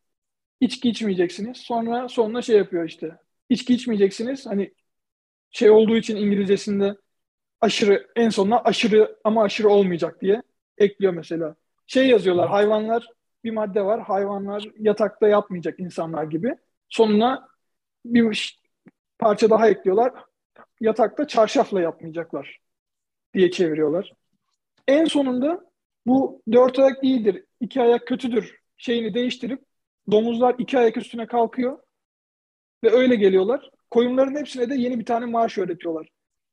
içki 0.60 0.90
içmeyeceksiniz. 0.90 1.56
Sonra 1.56 2.08
sonuna 2.08 2.42
şey 2.42 2.56
yapıyor 2.56 2.84
işte. 2.84 3.18
İçki 3.48 3.74
içmeyeceksiniz. 3.74 4.46
Hani 4.46 4.74
şey 5.50 5.70
olduğu 5.70 5.96
için 5.96 6.16
İngilizcesinde 6.16 6.96
aşırı 7.60 8.06
en 8.16 8.28
sonuna 8.28 8.60
aşırı 8.60 9.16
ama 9.24 9.42
aşırı 9.42 9.68
olmayacak 9.68 10.20
diye 10.20 10.42
ekliyor 10.78 11.12
mesela. 11.12 11.54
Şey 11.86 12.08
yazıyorlar 12.08 12.48
hayvanlar 12.48 13.17
bir 13.44 13.50
madde 13.50 13.84
var. 13.84 14.00
Hayvanlar 14.00 14.68
yatakta 14.78 15.28
yapmayacak 15.28 15.80
insanlar 15.80 16.24
gibi. 16.24 16.56
Sonuna 16.88 17.48
bir 18.04 18.60
parça 19.18 19.50
daha 19.50 19.68
ekliyorlar. 19.68 20.12
Yatakta 20.80 21.26
çarşafla 21.26 21.80
yapmayacaklar 21.80 22.60
diye 23.34 23.50
çeviriyorlar. 23.50 24.12
En 24.88 25.04
sonunda 25.04 25.70
bu 26.06 26.42
dört 26.52 26.78
ayak 26.78 27.04
iyidir, 27.04 27.44
iki 27.60 27.80
ayak 27.80 28.06
kötüdür 28.06 28.58
şeyini 28.76 29.14
değiştirip 29.14 29.64
domuzlar 30.10 30.54
iki 30.58 30.78
ayak 30.78 30.96
üstüne 30.96 31.26
kalkıyor 31.26 31.78
ve 32.84 32.90
öyle 32.90 33.14
geliyorlar. 33.16 33.70
Koyunların 33.90 34.36
hepsine 34.36 34.70
de 34.70 34.74
yeni 34.74 34.98
bir 34.98 35.04
tane 35.04 35.26
maaş 35.26 35.58
öğretiyorlar. 35.58 36.08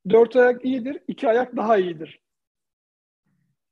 Dört 0.10 0.36
ayak 0.36 0.66
iyidir, 0.66 1.00
iki 1.08 1.28
ayak 1.28 1.56
daha 1.58 1.78
iyidir. 1.78 2.20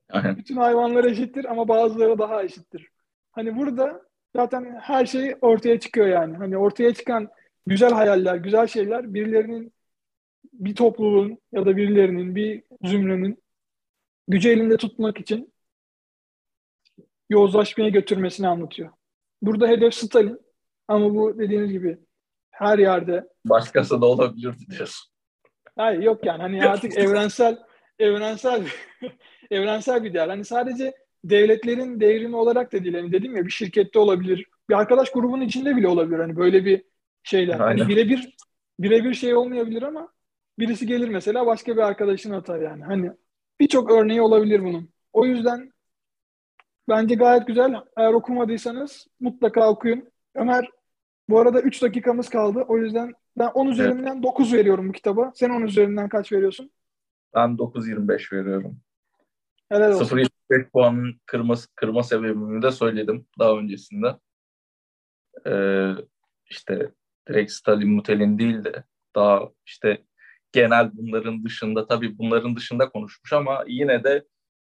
Aynen. 0.10 0.38
Bütün 0.38 0.56
hayvanlar 0.56 1.04
eşittir 1.04 1.46
ama 1.52 1.68
bazıları 1.68 2.18
daha 2.18 2.44
eşittir. 2.44 2.93
Hani 3.34 3.58
burada 3.58 4.02
zaten 4.36 4.80
her 4.82 5.06
şey 5.06 5.36
ortaya 5.42 5.80
çıkıyor 5.80 6.08
yani. 6.08 6.38
Hani 6.38 6.58
ortaya 6.58 6.94
çıkan 6.94 7.30
güzel 7.68 7.92
hayaller, 7.92 8.36
güzel 8.36 8.68
şeyler 8.68 9.14
birilerinin 9.14 9.74
bir 10.54 10.76
topluluğun 10.76 11.38
ya 11.52 11.66
da 11.66 11.78
birilerinin, 11.78 12.36
bir 12.36 12.64
zümrenin 12.84 13.44
gücü 14.28 14.50
elinde 14.50 14.78
tutmak 14.78 15.20
için 15.20 15.54
yozlaşmaya 17.30 17.90
götürmesini 17.90 18.48
anlatıyor. 18.48 18.92
Burada 19.42 19.68
hedef 19.68 19.94
Stalin 19.94 20.40
ama 20.88 21.16
bu 21.16 21.40
dediğiniz 21.40 21.72
gibi 21.72 21.98
her 22.52 22.80
yerde. 22.80 23.28
Başkası 23.46 24.02
da 24.02 24.06
olabilir 24.06 24.56
diyorsun. 24.70 25.14
Hayır 25.76 26.02
yok 26.02 26.26
yani 26.26 26.42
hani 26.42 26.70
artık 26.70 26.98
evrensel 26.98 27.58
evrensel 28.00 28.68
evrensel 29.52 30.04
bir 30.04 30.14
değer. 30.14 30.28
Hani 30.28 30.46
sadece 30.46 30.94
devletlerin 31.24 32.00
devrimi 32.00 32.36
olarak 32.36 32.74
da 32.74 32.84
değil. 32.84 32.96
Hani 32.96 33.12
dedim 33.12 33.36
ya 33.36 33.46
bir 33.46 33.52
şirkette 33.52 34.00
olabilir. 34.00 34.46
Bir 34.70 34.74
arkadaş 34.74 35.12
grubunun 35.12 35.42
içinde 35.42 35.76
bile 35.76 35.88
olabilir. 35.88 36.20
Hani 36.20 36.36
böyle 36.36 36.66
bir 36.66 36.84
şeyler. 37.24 37.54
Hani 37.54 37.64
Aynen. 37.64 37.80
Hani 37.80 37.90
birebir 37.90 38.36
birebir 38.80 39.14
şey 39.14 39.36
olmayabilir 39.36 39.82
ama 39.82 40.08
birisi 40.60 40.88
gelir 40.88 41.10
mesela 41.10 41.46
başka 41.46 41.76
bir 41.76 41.82
arkadaşını 41.82 42.36
atar 42.36 42.60
yani. 42.60 42.84
Hani 42.84 43.12
birçok 43.60 43.92
örneği 43.92 44.22
olabilir 44.22 44.64
bunun. 44.64 44.90
O 45.14 45.26
yüzden 45.26 45.72
bence 46.90 47.16
gayet 47.16 47.48
güzel. 47.48 47.76
Eğer 47.98 48.14
okumadıysanız 48.14 49.08
mutlaka 49.20 49.70
okuyun. 49.70 50.10
Ömer 50.36 50.70
bu 51.30 51.40
arada 51.40 51.62
3 51.62 51.82
dakikamız 51.82 52.30
kaldı. 52.30 52.66
O 52.68 52.78
yüzden 52.78 53.14
ben 53.38 53.48
10 53.48 53.68
üzerinden 53.68 54.14
evet. 54.14 54.24
9 54.24 54.54
veriyorum 54.54 54.90
bu 54.90 54.92
kitaba. 54.92 55.32
Sen 55.36 55.50
10 55.50 55.62
üzerinden 55.62 56.10
kaç 56.10 56.32
veriyorsun? 56.32 56.72
Ben 57.36 57.50
9.25 57.50 58.34
veriyorum. 58.34 58.78
Helal 59.70 59.94
olsun. 59.94 60.20
0.75 60.52 60.70
puanın 60.72 61.22
kırma, 61.26 61.56
kırma 61.76 62.04
sebebimi 62.04 62.62
de 62.62 62.72
söyledim 62.72 63.28
daha 63.40 63.58
öncesinde. 63.58 64.16
Ee, 65.48 65.94
işte 66.50 66.92
direkt 67.30 67.52
Stalin 67.52 67.90
Mutelin 67.90 68.40
değil 68.40 68.64
de 68.64 68.84
daha 69.16 69.50
işte 69.66 70.04
genel 70.52 70.90
bunların 70.94 71.46
dışında 71.46 71.88
tabii 71.88 72.18
bunların 72.18 72.56
dışında 72.56 72.90
konuşmuş 72.90 73.34
ama 73.34 73.64
yine 73.68 74.04
de 74.04 74.28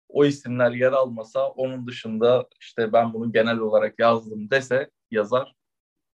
o 0.09 0.25
isimler 0.25 0.71
yer 0.71 0.93
almasa 0.93 1.49
onun 1.49 1.87
dışında 1.87 2.49
işte 2.61 2.93
ben 2.93 3.15
bunu 3.15 3.33
genel 3.33 3.59
olarak 3.59 3.99
yazdım 3.99 4.51
dese 4.51 4.91
yazar 5.11 5.55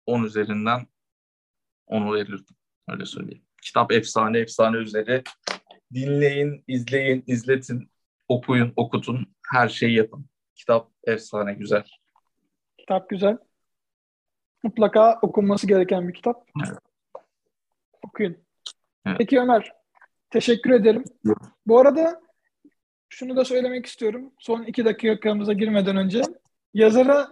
10 0.07 0.25
üzerinden 0.25 0.87
onu 1.87 2.15
verirdim. 2.15 2.57
Öyle 2.89 3.07
söyleyeyim. 3.07 3.45
Kitap 3.63 3.93
efsane 3.93 4.39
efsane 4.39 4.77
üzeri. 4.77 5.23
Dinleyin, 5.95 6.65
izleyin, 6.69 7.25
izletin, 7.27 7.91
okuyun, 8.29 8.73
okutun. 8.77 9.36
Her 9.53 9.69
şeyi 9.69 9.97
yapın. 9.97 10.27
Kitap 10.55 10.91
efsane 11.05 11.55
güzel. 11.55 11.85
Kitap 12.79 13.09
güzel. 13.09 13.39
Mutlaka 14.63 15.19
okunması 15.23 15.67
gereken 15.67 16.09
bir 16.09 16.15
kitap. 16.15 16.49
Evet. 16.67 16.79
Okuyun. 18.03 18.37
Evet. 19.07 19.19
Peki 19.19 19.41
Ömer, 19.41 19.73
teşekkür 20.31 20.71
ederim. 20.71 21.05
Evet. 21.27 21.37
Bu 21.67 21.81
arada 21.81 22.21
şunu 23.09 23.37
da 23.37 23.45
söylemek 23.45 23.87
istiyorum. 23.87 24.33
Son 24.39 24.63
iki 24.63 24.85
dakikamıza 24.85 25.53
girmeden 25.53 25.97
önce. 25.97 26.23
Yazara 26.75 27.29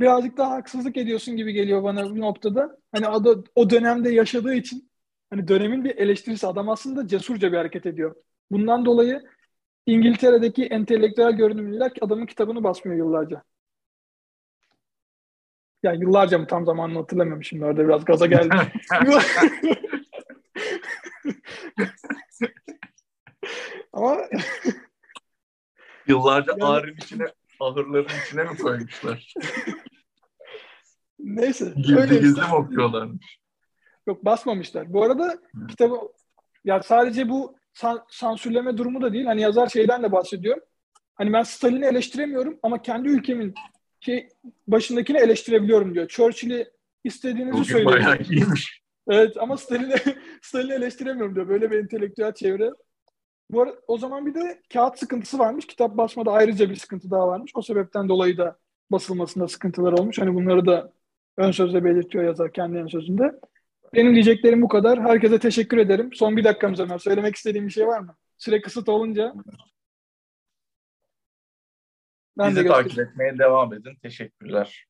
birazcık 0.00 0.36
daha 0.36 0.50
haksızlık 0.50 0.96
ediyorsun 0.96 1.36
gibi 1.36 1.52
geliyor 1.52 1.82
bana 1.82 2.14
bir 2.14 2.20
noktada. 2.20 2.78
Hani 2.92 3.08
o, 3.08 3.44
o 3.54 3.70
dönemde 3.70 4.10
yaşadığı 4.10 4.54
için 4.54 4.90
hani 5.30 5.48
dönemin 5.48 5.84
bir 5.84 5.96
eleştirisi 5.96 6.46
adam 6.46 6.68
aslında 6.68 7.06
cesurca 7.06 7.52
bir 7.52 7.56
hareket 7.56 7.86
ediyor. 7.86 8.14
Bundan 8.50 8.84
dolayı 8.84 9.22
İngiltere'deki 9.88 10.64
entelektüel 10.64 11.32
görünümlüler 11.32 11.92
adamın 12.00 12.26
kitabını 12.26 12.64
basmıyor 12.64 12.98
yıllarca. 12.98 13.42
Yani 15.82 16.00
yıllarca 16.00 16.38
mı 16.38 16.46
tam 16.46 16.66
zamanını 16.66 16.98
hatırlamıyorum 16.98 17.44
şimdi 17.44 17.64
orada 17.64 17.84
biraz 17.84 18.04
gaza 18.04 18.26
geldi. 18.26 18.54
Ama 23.92 24.18
yıllarca 26.06 26.52
yani... 26.52 26.64
ağrın 26.64 26.96
içine 26.96 27.24
ahırların 27.60 28.08
içine 28.26 28.44
mi 28.44 28.56
koymuşlar? 28.56 29.34
Neyse. 31.18 31.72
Gizli 31.76 32.20
gizli 32.20 32.40
mi 32.40 32.54
okuyorlarmış? 32.54 33.38
Yok 34.06 34.24
basmamışlar. 34.24 34.92
Bu 34.92 35.02
arada 35.02 35.38
kitabı 35.68 36.12
ya 36.64 36.82
sadece 36.82 37.28
bu 37.28 37.57
san, 37.78 38.04
sansürleme 38.08 38.76
durumu 38.76 39.02
da 39.02 39.12
değil. 39.12 39.24
Hani 39.24 39.40
yazar 39.40 39.68
şeyden 39.68 40.02
de 40.02 40.12
bahsediyor. 40.12 40.60
Hani 41.14 41.32
ben 41.32 41.42
Stalin'i 41.42 41.84
eleştiremiyorum 41.84 42.58
ama 42.62 42.82
kendi 42.82 43.08
ülkemin 43.08 43.54
şey 44.00 44.28
başındakini 44.68 45.18
eleştirebiliyorum 45.18 45.94
diyor. 45.94 46.08
Churchill'i 46.08 46.70
istediğinizi 47.04 47.64
söyleyin. 47.64 47.86
Bayağı 47.86 48.18
iyiymiş. 48.18 48.82
Evet 49.08 49.36
ama 49.36 49.56
Stalin'i 49.56 49.94
Stalin'i 50.42 50.72
eleştiremiyorum 50.72 51.34
diyor. 51.34 51.48
Böyle 51.48 51.70
bir 51.70 51.78
entelektüel 51.78 52.34
çevre. 52.34 52.70
Bu 53.50 53.62
arada, 53.62 53.76
o 53.86 53.98
zaman 53.98 54.26
bir 54.26 54.34
de 54.34 54.62
kağıt 54.72 54.98
sıkıntısı 54.98 55.38
varmış. 55.38 55.66
Kitap 55.66 55.96
basmada 55.96 56.32
ayrıca 56.32 56.70
bir 56.70 56.76
sıkıntı 56.76 57.10
daha 57.10 57.28
varmış. 57.28 57.52
O 57.54 57.62
sebepten 57.62 58.08
dolayı 58.08 58.38
da 58.38 58.58
basılmasında 58.90 59.48
sıkıntılar 59.48 59.92
olmuş. 59.92 60.18
Hani 60.18 60.34
bunları 60.34 60.66
da 60.66 60.92
ön 61.36 61.50
sözde 61.50 61.84
belirtiyor 61.84 62.24
yazar 62.24 62.52
kendi 62.52 62.78
ön 62.78 62.86
sözünde. 62.86 63.40
Benim 63.94 64.14
diyeceklerim 64.14 64.62
bu 64.62 64.68
kadar. 64.68 65.02
Herkese 65.02 65.38
teşekkür 65.38 65.78
ederim. 65.78 66.12
Son 66.12 66.36
bir 66.36 66.44
dakikamız 66.44 66.80
Ömer. 66.80 66.98
Söylemek 66.98 67.36
istediğim 67.36 67.66
bir 67.66 67.72
şey 67.72 67.86
var 67.86 68.00
mı? 68.00 68.16
Süre 68.38 68.60
kısıt 68.60 68.88
olunca. 68.88 69.34
Ben 72.38 72.50
Bizi 72.50 72.64
de 72.64 72.68
takip 72.68 72.98
etmeye 72.98 73.38
devam 73.38 73.74
edin. 73.74 73.96
Teşekkürler. 74.02 74.86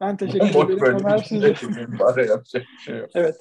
Ben 0.00 0.16
teşekkür 0.16 0.46
ederim. 0.46 0.82
Ömer 0.82 1.18
size. 1.18 1.46
yapacak 2.22 2.62
bir 2.62 2.82
şey 2.84 2.96
yok. 2.96 3.10
Evet. 3.14 3.36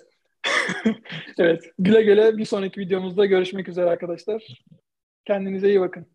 evet. 1.37 1.63
Güle 1.79 2.01
güle 2.01 2.37
bir 2.37 2.45
sonraki 2.45 2.79
videomuzda 2.79 3.25
görüşmek 3.25 3.69
üzere 3.69 3.89
arkadaşlar. 3.89 4.63
Kendinize 5.25 5.69
iyi 5.69 5.79
bakın. 5.79 6.14